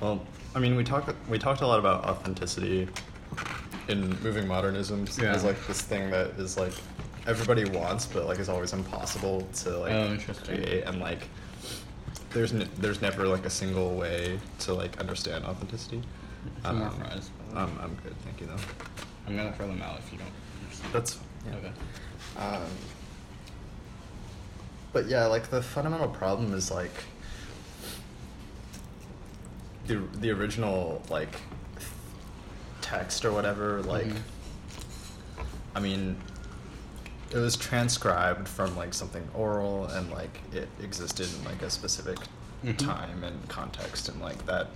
Well, 0.00 0.26
I 0.54 0.58
mean, 0.58 0.76
we 0.76 0.84
talked 0.84 1.10
we 1.30 1.38
talked 1.38 1.62
a 1.62 1.66
lot 1.66 1.78
about 1.78 2.04
authenticity 2.04 2.88
in 3.88 4.10
moving 4.22 4.46
modernisms 4.46 5.18
Yeah. 5.20 5.32
as 5.34 5.44
like 5.44 5.64
this 5.66 5.80
thing 5.82 6.10
that 6.10 6.28
is 6.38 6.56
like 6.56 6.72
everybody 7.26 7.64
wants, 7.64 8.06
but 8.06 8.26
like 8.26 8.38
is 8.38 8.48
always 8.48 8.72
impossible 8.72 9.46
to 9.56 9.78
like 9.78 9.92
Oh, 9.92 10.16
create, 10.44 10.84
and 10.84 11.00
like 11.00 11.28
there's 12.30 12.52
n- 12.52 12.68
there's 12.78 13.00
never 13.02 13.26
like 13.28 13.44
a 13.44 13.50
single 13.50 13.94
way 13.96 14.38
to 14.60 14.74
like 14.74 14.98
understand 15.00 15.44
authenticity. 15.44 16.02
Some 16.62 16.78
more 16.78 16.90
fries, 16.90 17.30
by 17.30 17.44
the 17.48 17.54
way. 17.56 17.62
Um, 17.62 17.78
I'm 17.82 17.94
good, 18.02 18.14
thank 18.24 18.40
you 18.40 18.46
though. 18.46 18.56
i'm 19.26 19.36
gonna 19.36 19.52
throw 19.52 19.68
them 19.68 19.80
out 19.82 19.98
if 20.00 20.12
you 20.12 20.18
don't 20.18 20.92
That's 20.92 21.18
yeah. 21.46 21.54
okay 21.56 21.72
Um, 22.38 22.62
but 24.92 25.06
yeah, 25.06 25.26
like 25.26 25.48
the 25.50 25.62
fundamental 25.62 26.08
problem 26.08 26.52
is 26.54 26.70
like 26.70 26.92
the 29.86 29.96
the 30.20 30.30
original 30.30 31.02
like 31.10 31.34
text 32.92 33.24
or 33.24 33.32
whatever. 33.32 33.82
Like, 33.82 34.06
Mhm. 34.06 34.22
I 35.74 35.80
mean, 35.80 36.16
it 37.30 37.38
was 37.38 37.56
transcribed 37.56 38.46
from 38.46 38.76
like 38.76 38.92
something 38.92 39.26
oral 39.34 39.86
and 39.86 40.10
like 40.10 40.40
it 40.52 40.68
existed 40.82 41.26
in 41.34 41.44
like 41.44 41.62
a 41.62 41.70
specific 41.70 42.18
Mhm. 42.62 42.76
time 42.76 43.24
and 43.24 43.48
context 43.48 44.08
and 44.10 44.20
like 44.20 44.44
that 44.46 44.68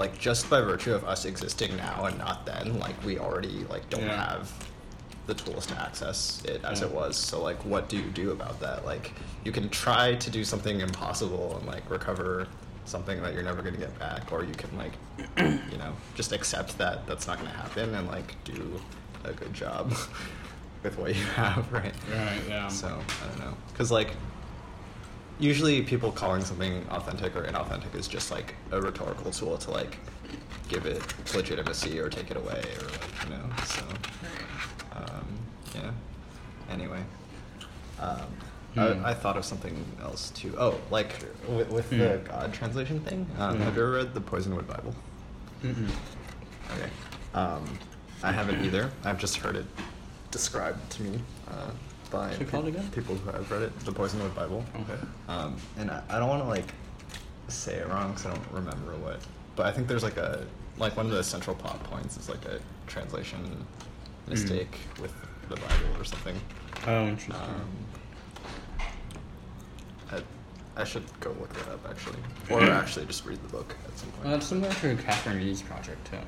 like 0.00 0.18
just 0.18 0.48
by 0.50 0.60
virtue 0.60 0.92
of 0.94 1.04
us 1.04 1.24
existing 1.26 1.76
now 1.76 2.04
and 2.06 2.18
not 2.18 2.44
then 2.46 2.78
like 2.80 2.96
we 3.04 3.18
already 3.18 3.64
like 3.70 3.88
don't 3.90 4.02
Yeah. 4.06 4.30
have 4.32 4.50
the 5.26 5.34
tools 5.34 5.66
to 5.66 5.80
access 5.80 6.42
it 6.44 6.64
as 6.64 6.80
Yeah. 6.80 6.86
it 6.86 6.92
was 6.92 7.16
so 7.16 7.40
like 7.42 7.62
what 7.64 7.88
do 7.88 7.96
you 7.96 8.10
do 8.10 8.32
about 8.32 8.58
that 8.60 8.84
like 8.84 9.12
you 9.44 9.52
can 9.52 9.68
try 9.68 10.14
to 10.16 10.30
do 10.30 10.44
something 10.44 10.80
impossible 10.80 11.56
and 11.58 11.66
like 11.68 11.88
recover 11.88 12.48
something 12.90 13.22
that 13.22 13.32
you're 13.32 13.42
never 13.42 13.62
going 13.62 13.74
to 13.74 13.80
get 13.80 13.96
back 13.98 14.32
or 14.32 14.44
you 14.44 14.52
can 14.54 14.76
like 14.76 14.92
you 15.72 15.78
know 15.78 15.92
just 16.14 16.32
accept 16.32 16.76
that 16.76 17.06
that's 17.06 17.26
not 17.26 17.38
going 17.38 17.50
to 17.50 17.56
happen 17.56 17.94
and 17.94 18.08
like 18.08 18.34
do 18.44 18.80
a 19.24 19.32
good 19.32 19.54
job 19.54 19.90
with 20.82 20.98
what 20.98 21.14
you 21.14 21.22
have 21.22 21.70
right? 21.72 21.94
Right, 22.12 22.40
yeah. 22.48 22.68
so 22.68 22.88
i 22.88 23.28
don't 23.28 23.38
know. 23.38 23.54
Because 23.68 23.90
like 23.90 24.10
usually 25.38 25.82
people 25.82 26.10
calling 26.10 26.42
something 26.42 26.84
authentic 26.90 27.36
or 27.36 27.44
inauthentic 27.44 27.94
is 27.94 28.08
just 28.08 28.30
like 28.30 28.54
a 28.72 28.80
rhetorical 28.80 29.30
tool 29.30 29.56
to 29.58 29.70
like 29.70 29.98
give 30.68 30.84
it 30.86 31.02
legitimacy 31.34 31.98
or 31.98 32.08
take 32.08 32.30
it 32.30 32.36
away 32.36 32.62
or 32.78 32.84
like 32.84 33.24
you 33.24 33.30
know 33.30 33.44
so 33.64 33.82
um, 34.96 35.26
yeah. 35.74 35.90
Anyway 36.70 37.02
um, 38.00 38.26
Hmm. 38.74 38.80
I, 38.80 39.10
I 39.10 39.14
thought 39.14 39.36
of 39.36 39.44
something 39.44 39.84
else 40.00 40.30
too 40.30 40.54
oh 40.58 40.78
like 40.90 41.14
with, 41.48 41.68
with 41.70 41.88
Hmm. 41.90 41.98
the 41.98 42.20
god 42.24 42.52
translation 42.52 43.00
thing 43.00 43.26
um, 43.38 43.56
Hmm. 43.56 43.62
have 43.62 43.74
you 43.76 43.82
ever 43.82 43.92
read 43.92 44.14
the 44.14 44.20
poisonwood 44.20 44.66
bible 44.68 44.94
Mm-mm. 45.62 45.90
Okay. 46.74 46.88
Um, 47.34 47.64
I 48.22 48.32
haven't 48.32 48.64
either. 48.64 48.90
I've 49.04 49.18
just 49.18 49.36
heard 49.36 49.56
it 49.56 49.66
described 50.30 50.88
to 50.92 51.02
me 51.02 51.20
uh, 51.50 51.70
by 52.10 52.30
again? 52.30 52.88
people 52.92 53.14
who 53.16 53.30
have 53.30 53.50
read 53.50 53.62
it, 53.62 53.78
the 53.80 53.92
Poisonwood 53.92 54.34
Bible. 54.34 54.64
Okay. 54.74 55.00
Um, 55.28 55.56
and 55.78 55.90
I, 55.90 56.02
I 56.08 56.18
don't 56.18 56.28
want 56.28 56.42
to 56.42 56.48
like 56.48 56.72
say 57.48 57.74
it 57.74 57.88
wrong 57.88 58.10
because 58.12 58.26
I 58.26 58.30
don't 58.34 58.52
remember 58.52 58.94
what, 58.96 59.20
but 59.56 59.66
I 59.66 59.70
think 59.72 59.86
there's 59.88 60.02
like 60.02 60.16
a 60.16 60.46
like 60.78 60.96
one 60.96 61.06
of 61.06 61.12
the 61.12 61.22
central 61.24 61.54
plot 61.56 61.82
points 61.84 62.16
is 62.16 62.28
like 62.28 62.44
a 62.46 62.58
translation 62.86 63.38
Hmm. 64.24 64.30
mistake 64.30 64.78
with 65.00 65.12
the 65.48 65.56
Bible 65.56 65.98
or 65.98 66.04
something. 66.04 66.36
Oh, 66.86 67.04
interesting. 67.06 67.34
Um, 67.34 67.68
I, 70.76 70.82
I 70.82 70.84
should 70.84 71.04
go 71.20 71.30
look 71.40 71.52
that 71.54 71.68
up 71.68 71.86
actually, 71.88 72.18
or 72.50 72.62
actually 72.62 73.06
just 73.06 73.24
read 73.24 73.42
the 73.42 73.48
book 73.48 73.76
at 73.86 73.98
some 73.98 74.10
point. 74.10 74.24
well, 74.26 74.34
it's 74.36 74.46
similar 74.46 74.72
to 74.72 74.96
Catherine 74.96 75.38
Reed's 75.38 75.62
project 75.62 76.06
too. 76.10 76.18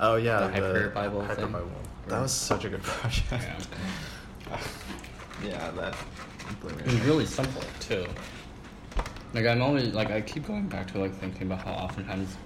Oh 0.00 0.16
yeah, 0.16 0.40
The 0.40 0.48
Hyper 0.48 0.88
Bible 0.90 1.22
Hyper 1.22 1.42
thing? 1.42 1.52
Bible. 1.52 1.70
That 2.06 2.22
was 2.22 2.32
such 2.32 2.64
a 2.64 2.68
good 2.68 2.82
project. 2.82 3.68
Yeah. 4.48 4.58
yeah, 5.44 5.70
that 5.72 5.96
blew 6.60 6.70
It 6.70 6.84
was 6.86 7.00
really 7.00 7.26
simple 7.26 7.62
too. 7.80 8.06
Like 9.34 9.46
I'm 9.46 9.60
always 9.60 9.92
like 9.92 10.10
I 10.10 10.20
keep 10.20 10.46
going 10.46 10.68
back 10.68 10.90
to 10.92 10.98
like 10.98 11.14
thinking 11.14 11.42
about 11.42 11.62
how 11.64 11.72
oftentimes 11.72 12.36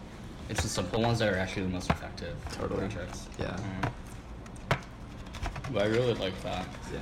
it's 0.49 0.63
the 0.63 0.69
simple 0.69 1.03
ones 1.03 1.19
that 1.21 1.33
are 1.33 1.37
actually 1.39 1.63
the 1.63 1.69
most 1.69 1.91
effective 1.91 2.35
Totally. 2.53 2.81
projects. 2.81 3.29
Yeah. 3.39 3.57
Mm. 3.57 4.79
But 5.73 5.83
I 5.83 5.87
really 5.87 6.15
like 6.15 6.41
that. 6.43 6.67
Yeah. 6.93 7.01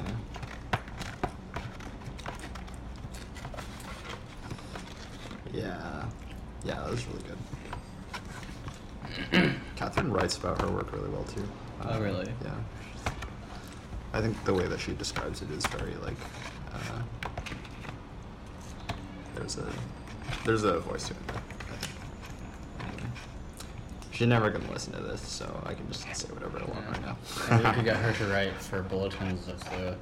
Yeah. 5.53 6.05
Yeah, 6.65 6.75
that 6.75 6.91
was 6.91 7.05
really 7.07 7.23
good. 9.33 9.55
Catherine 9.77 10.13
writes 10.13 10.37
about 10.37 10.61
her 10.63 10.69
work 10.69 10.93
really 10.93 11.09
well 11.09 11.25
too. 11.25 11.47
Oh, 11.83 12.01
really? 12.01 12.29
Yeah. 12.45 12.55
I 14.13 14.21
think 14.21 14.43
the 14.45 14.53
way 14.55 14.67
that 14.67 14.81
she 14.81 14.93
describes 14.93 15.41
it 15.43 15.51
is 15.51 15.65
very 15.67 15.95
like. 15.97 16.17
Uh, 16.73 17.03
there's 19.35 19.57
a 19.59 19.67
there's 20.45 20.65
a 20.65 20.81
voice 20.81 21.09
to 21.09 21.15
it. 21.15 21.19
I 22.81 22.85
She's 24.13 24.27
never 24.29 24.51
gonna 24.51 24.71
listen 24.71 24.93
to 24.95 25.01
this, 25.01 25.23
so 25.27 25.63
I 25.65 25.75
can 25.75 25.87
just 25.89 26.03
say 26.15 26.29
whatever 26.33 26.59
I 26.61 26.65
want 26.65 26.87
right 26.89 27.03
now. 27.03 27.17
Maybe 27.51 27.65
we 27.69 27.73
could 27.75 27.85
get 27.85 27.97
her 28.05 28.13
to 28.13 28.33
write 28.33 28.53
for 28.55 28.83
bulletins 28.83 29.49
of 29.49 29.61
the. 29.71 29.97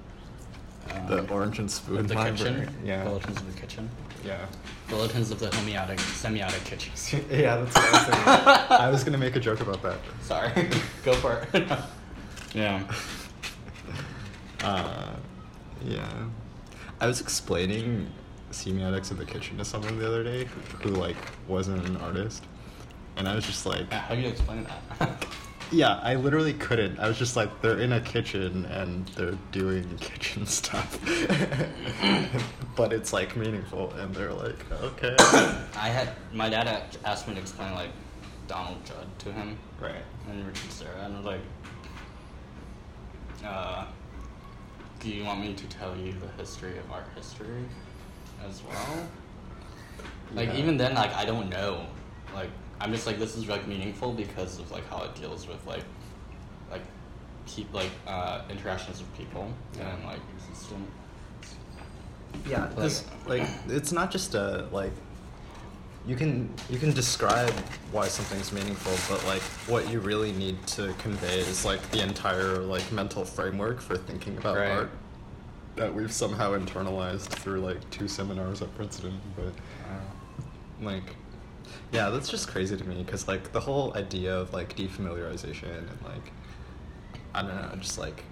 Um, 0.91 1.07
The 1.07 1.29
orange 1.33 1.59
and 1.59 1.71
spoon 1.71 1.99
of 1.99 2.09
the 2.09 2.15
library. 2.15 2.37
kitchen. 2.63 2.75
Yeah. 2.85 3.05
Bulletins 3.05 3.37
of 3.37 3.55
the 3.55 3.61
kitchen. 3.61 3.91
Yeah. 4.25 4.47
Bulletins 4.89 5.31
of 5.31 5.39
the 5.39 5.49
homeotic, 5.49 5.99
semiotic 5.99 6.65
kitchen. 6.65 6.93
yeah, 7.31 7.57
that's 7.57 7.75
what 7.75 7.85
I 7.85 7.91
was 7.91 8.03
thinking. 8.07 8.29
I 8.79 8.91
was 8.91 9.05
gonna 9.05 9.19
make 9.19 9.37
a 9.37 9.41
joke 9.41 9.61
about 9.61 9.83
that. 9.83 9.99
Sorry. 10.23 10.51
Go 11.05 11.13
for 11.15 11.47
it. 11.53 11.69
yeah. 12.55 12.83
Uh, 14.63 15.15
yeah. 15.85 16.09
I 17.01 17.07
was 17.07 17.21
explaining 17.21 18.11
semiotics 18.51 19.11
of 19.11 19.19
the 19.19 19.25
kitchen 19.25 19.59
to 19.59 19.65
someone 19.65 19.99
the 19.99 20.07
other 20.07 20.25
day 20.25 20.45
who, 20.45 20.89
who 20.89 20.95
like 20.97 21.17
wasn't 21.47 21.87
an 21.87 21.97
artist, 21.99 22.45
and 23.17 23.29
I 23.29 23.35
was 23.35 23.45
just 23.45 23.67
like, 23.67 23.87
Yeah, 23.91 24.01
How 24.01 24.15
do 24.15 24.21
you 24.21 24.29
explain 24.29 24.67
that? 24.99 25.27
Yeah, 25.71 26.01
I 26.03 26.15
literally 26.15 26.55
couldn't. 26.55 26.99
I 26.99 27.09
was 27.09 27.19
just 27.19 27.37
like, 27.37 27.61
they're 27.61 27.79
in 27.79 27.93
a 27.93 28.01
kitchen 28.01 28.65
and 28.67 29.07
they're 29.09 29.37
doing 29.53 29.85
kitchen 30.01 30.47
stuff, 30.47 30.99
but 32.77 32.93
it's 32.93 33.13
like 33.13 33.37
meaningful, 33.37 33.93
and 33.93 34.15
they're 34.15 34.33
like, 34.33 34.59
okay, 34.83 35.15
I 35.77 35.89
had 35.89 36.11
my 36.33 36.49
dad 36.49 36.85
asked 37.05 37.29
me 37.29 37.35
to 37.35 37.41
explain 37.41 37.75
like 37.75 37.91
Donald 38.47 38.85
Judd 38.85 39.07
to 39.21 39.33
him 39.33 39.59
right, 39.81 40.03
and 40.31 40.47
Richard 40.47 40.71
Serra, 40.73 41.05
and 41.05 41.15
I 41.15 41.17
was 41.19 41.27
like, 41.27 41.41
uh, 43.45 43.85
"Do 45.01 45.11
you 45.11 45.25
want 45.25 45.41
me 45.41 45.53
to 45.55 45.67
tell 45.67 45.95
you 45.97 46.13
the 46.13 46.29
history 46.43 46.79
of 46.79 46.91
art 46.91 47.07
history 47.15 47.65
as 48.49 48.63
well?" 48.63 49.09
Like 50.33 50.49
Yeah. 50.49 50.57
even 50.59 50.77
then, 50.79 50.95
like 50.95 51.15
I 51.15 51.25
don't 51.27 51.51
know. 51.51 51.87
Like 52.35 52.51
I'm 52.81 52.93
just 52.93 53.07
like 53.07 53.19
this 53.19 53.37
is 53.37 53.49
like 53.49 53.67
meaningful 53.67 54.13
because 54.13 54.59
of 54.59 54.71
like 54.71 54.89
how 54.89 55.03
it 55.05 55.15
deals 55.15 55.47
with 55.49 55.65
like 55.67 55.83
like 56.71 56.83
keep 57.47 57.73
like 57.73 57.91
uh 58.07 58.43
interactions 58.51 59.01
with 59.01 59.17
people 59.17 59.53
Yeah. 59.77 59.95
and 59.95 60.05
like 60.05 60.21
existence. 60.37 60.89
Yeah, 62.47 62.67
because 62.67 63.05
like 63.27 63.49
it's 63.69 63.91
not 63.93 64.11
just 64.11 64.35
a 64.35 64.69
like 64.71 64.93
you 66.07 66.15
can 66.17 66.49
you 66.71 66.79
can 66.79 66.93
describe 66.93 67.53
why 67.93 68.07
something's 68.09 68.53
meaningful, 68.53 68.93
but 69.15 69.25
like 69.27 69.43
what 69.67 69.91
you 69.91 70.01
really 70.01 70.33
need 70.33 70.65
to 70.69 70.95
convey 70.99 71.41
is 71.41 71.65
like 71.65 71.81
the 71.91 72.03
entire 72.03 72.59
like 72.59 72.91
mental 72.93 73.25
framework 73.25 73.81
for 73.81 73.97
thinking 73.97 74.37
about 74.39 74.57
Right. 74.57 74.71
art 74.71 74.91
that 75.77 75.93
we've 75.95 76.13
somehow 76.13 76.59
internalized 76.59 77.29
through 77.29 77.61
like 77.61 77.89
two 77.91 78.09
seminars 78.09 78.63
at 78.63 78.75
Princeton. 78.75 79.21
But 79.37 79.53
like, 80.83 81.15
yeah, 81.93 82.11
that's 82.11 82.29
just 82.29 82.49
crazy 82.49 82.77
to 82.77 82.85
me 82.85 83.03
because 83.03 83.29
like 83.29 83.53
the 83.53 83.61
whole 83.61 83.97
idea 83.97 84.37
of 84.37 84.53
like 84.53 84.77
defamiliarization 84.77 85.79
and 85.79 86.03
like 86.05 86.33
I 87.35 87.43
don't 87.43 87.55
know, 87.55 87.77
just 87.79 87.99
like 87.99 88.25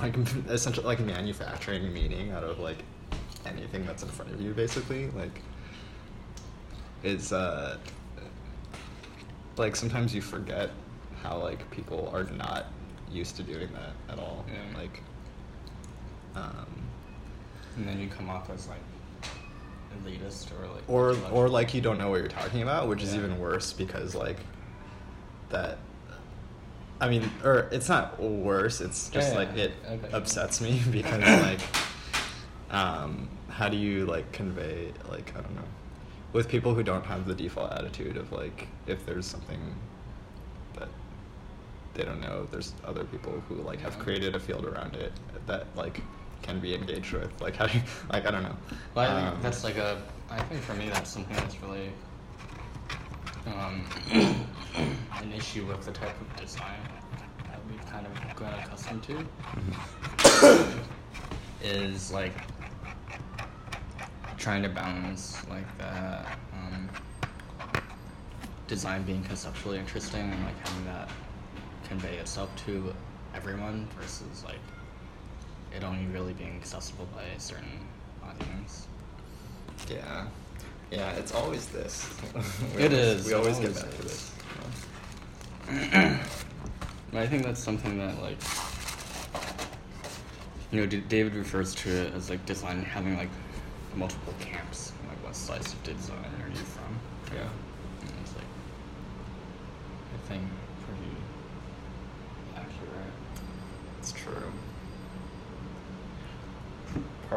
like 0.00 0.16
essentially 0.48 0.86
like 0.86 1.00
manufacturing 1.00 1.92
meaning 1.92 2.32
out 2.32 2.44
of 2.44 2.58
like 2.58 2.84
anything 3.46 3.84
that's 3.86 4.02
in 4.02 4.08
front 4.08 4.32
of 4.32 4.40
you 4.40 4.52
basically 4.52 5.10
like 5.10 5.42
is 7.02 7.32
uh 7.32 7.78
like 9.56 9.74
sometimes 9.74 10.14
you 10.14 10.20
forget 10.20 10.70
how 11.22 11.38
like 11.38 11.68
people 11.70 12.10
are 12.14 12.24
not 12.24 12.66
used 13.10 13.36
to 13.36 13.42
doing 13.42 13.68
that 13.72 14.12
at 14.12 14.18
all. 14.18 14.44
Yeah. 14.48 14.78
Like, 14.78 15.02
um, 16.34 16.66
And 17.76 17.88
then 17.88 18.00
you 18.00 18.08
come 18.08 18.28
off 18.30 18.50
as 18.50 18.68
like 18.68 18.80
elitist 19.98 20.48
or 20.58 20.66
like 20.68 20.88
or 20.88 21.16
or 21.32 21.48
like 21.48 21.74
you 21.74 21.80
don't 21.80 21.98
know 21.98 22.10
what 22.10 22.20
you're 22.20 22.28
talking 22.28 22.62
about, 22.62 22.88
which 22.88 23.02
is 23.02 23.14
even 23.14 23.38
worse 23.38 23.72
because 23.72 24.14
like 24.14 24.38
that. 25.50 25.78
I 27.00 27.08
mean, 27.08 27.30
or 27.42 27.68
it's 27.72 27.88
not 27.88 28.20
worse. 28.20 28.80
It's 28.82 29.08
just 29.08 29.32
Yeah, 29.32 29.38
like 29.38 29.48
yeah, 29.56 29.64
it 29.64 29.72
okay. 29.88 30.08
upsets 30.12 30.60
me 30.60 30.82
because 30.90 31.22
like, 31.42 31.60
um, 32.70 33.28
how 33.48 33.68
do 33.68 33.76
you 33.76 34.04
like 34.06 34.30
convey 34.32 34.92
like 35.08 35.32
I 35.36 35.40
don't 35.40 35.54
know, 35.54 35.64
with 36.32 36.48
people 36.48 36.74
who 36.74 36.82
don't 36.82 37.04
have 37.06 37.26
the 37.26 37.34
default 37.34 37.72
attitude 37.72 38.16
of 38.16 38.32
like 38.32 38.68
if 38.86 39.04
there's 39.06 39.26
something 39.26 39.58
that 40.74 40.88
they 41.94 42.04
don't 42.04 42.20
know, 42.20 42.46
there's 42.50 42.74
other 42.84 43.04
people 43.04 43.42
who 43.48 43.56
like 43.56 43.80
have 43.80 43.98
created 43.98 44.34
a 44.34 44.40
field 44.40 44.66
around 44.66 44.94
it 44.94 45.12
that 45.46 45.66
like 45.76 46.02
can 46.42 46.60
be 46.60 46.74
engaged 46.74 47.12
with. 47.12 47.30
Like 47.40 47.56
how 47.56 47.66
do 47.66 47.78
you, 47.78 47.84
like 48.12 48.26
I 48.26 48.30
don't 48.30 48.42
know. 48.42 48.56
Well, 48.94 49.10
I 49.10 49.20
think 49.22 49.36
Um, 49.36 49.42
that's 49.42 49.64
like 49.64 49.76
a. 49.76 50.00
I 50.30 50.40
think 50.44 50.62
for 50.62 50.74
me, 50.74 50.88
that's 50.88 51.10
something 51.10 51.34
that's 51.36 51.60
really 51.62 51.90
um, 53.46 53.84
an 54.12 55.32
issue 55.32 55.66
with 55.66 55.84
the 55.84 55.92
type 55.92 56.14
of 56.20 56.36
design 56.40 56.78
that 57.48 57.58
we've 57.68 57.84
kind 57.90 58.06
of 58.06 58.36
grown 58.36 58.52
accustomed 58.54 59.02
to. 59.04 59.26
is 61.62 62.10
like 62.10 62.32
trying 64.38 64.62
to 64.62 64.68
balance 64.68 65.36
like 65.50 65.78
that 65.78 66.38
um, 66.54 66.88
design 68.66 69.02
being 69.02 69.22
conceptually 69.24 69.78
interesting 69.78 70.30
and 70.30 70.44
like 70.44 70.58
having 70.66 70.84
that 70.86 71.10
convey 71.86 72.16
itself 72.16 72.54
to 72.56 72.94
everyone 73.34 73.86
versus 73.98 74.42
like 74.44 74.60
it 75.76 75.84
only 75.84 76.06
really 76.06 76.32
being 76.32 76.56
accessible 76.56 77.06
by 77.14 77.22
a 77.24 77.40
certain 77.40 77.86
audience. 78.24 78.86
Yeah. 79.88 80.26
Yeah, 80.90 81.12
it's 81.12 81.32
always 81.32 81.66
this. 81.66 82.08
we 82.76 82.82
It 82.82 82.92
always, 82.92 83.06
is, 83.06 83.26
We 83.26 83.32
it 83.32 83.36
always 83.36 83.58
get 83.58 83.68
always 83.68 83.82
back 83.82 83.90
to 83.96 84.02
this. 84.02 84.32
But 87.12 87.22
I 87.22 87.26
think 87.26 87.42
that's 87.44 87.60
something 87.62 87.98
that 87.98 88.22
like 88.22 88.38
you 90.70 90.80
know 90.80 90.86
D- 90.86 91.02
David 91.08 91.34
refers 91.34 91.74
to 91.76 91.90
it 91.90 92.14
as 92.14 92.30
like 92.30 92.44
design 92.46 92.82
having 92.84 93.16
like 93.16 93.28
multiple 93.96 94.32
camps. 94.38 94.92
Like 95.08 95.18
what 95.24 95.34
slice 95.34 95.72
of 95.72 95.82
design 95.82 96.18
are 96.40 96.48
you 96.48 96.54
from? 96.54 96.96
Yeah. 97.34 97.48
And 98.02 98.10
it's 98.22 98.32
like 98.36 98.44
I 100.14 100.28
think 100.28 100.42
pretty 100.86 101.16
accurate. 102.56 103.12
It's 103.98 104.12
true. 104.12 104.52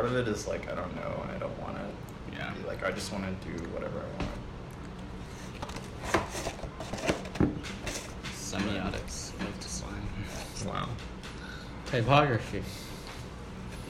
Part 0.04 0.16
of 0.16 0.28
it 0.28 0.32
is 0.34 0.48
like 0.50 0.70
I 0.70 0.76
don't 0.76 0.94
know 0.98 1.26
I 1.34 1.38
don't 1.38 1.58
want 1.62 1.78
to 1.78 2.36
Yeah. 2.36 2.52
be 2.52 2.68
like 2.68 2.84
I 2.84 2.92
just 2.92 3.13
want 3.13 3.24
to 3.24 3.32
do 3.48 3.63
whatever 3.70 4.00
I 4.00 4.24
want. 7.39 7.56
Semiotics 8.36 9.32
of 9.39 9.60
design. 9.62 10.06
Wow. 10.68 10.89
Typography. 11.86 12.63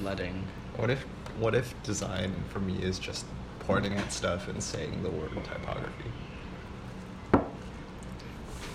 Letting. 0.03 0.45
What 0.77 0.91
if 0.91 1.03
what 1.39 1.55
if 1.55 1.73
design 1.81 2.35
for 2.49 2.59
me 2.59 2.77
is 2.77 2.99
just 2.99 3.25
pointing 3.61 3.93
at 3.93 4.13
stuff 4.13 4.47
and 4.49 4.61
saying 4.61 5.01
the 5.01 5.09
word 5.09 5.31
typography? 5.43 6.11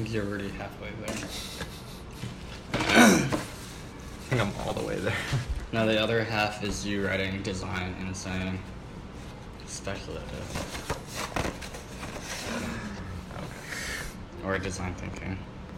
You're 0.04 0.26
already 0.26 0.48
halfway 0.48 0.90
there. 1.06 1.28
I 2.74 3.18
think 4.28 4.42
I'm 4.42 4.52
all 4.66 4.72
the 4.72 4.84
way 4.84 4.96
there. 4.96 5.14
Now 5.70 5.84
the 5.84 6.02
other 6.02 6.24
half 6.24 6.64
is 6.64 6.86
you 6.86 7.06
writing 7.06 7.42
design 7.42 7.94
and 8.00 8.16
saying 8.16 8.58
speculative 9.66 10.24
okay. 13.34 14.46
or 14.46 14.58
design 14.58 14.94
thinking. 14.94 15.38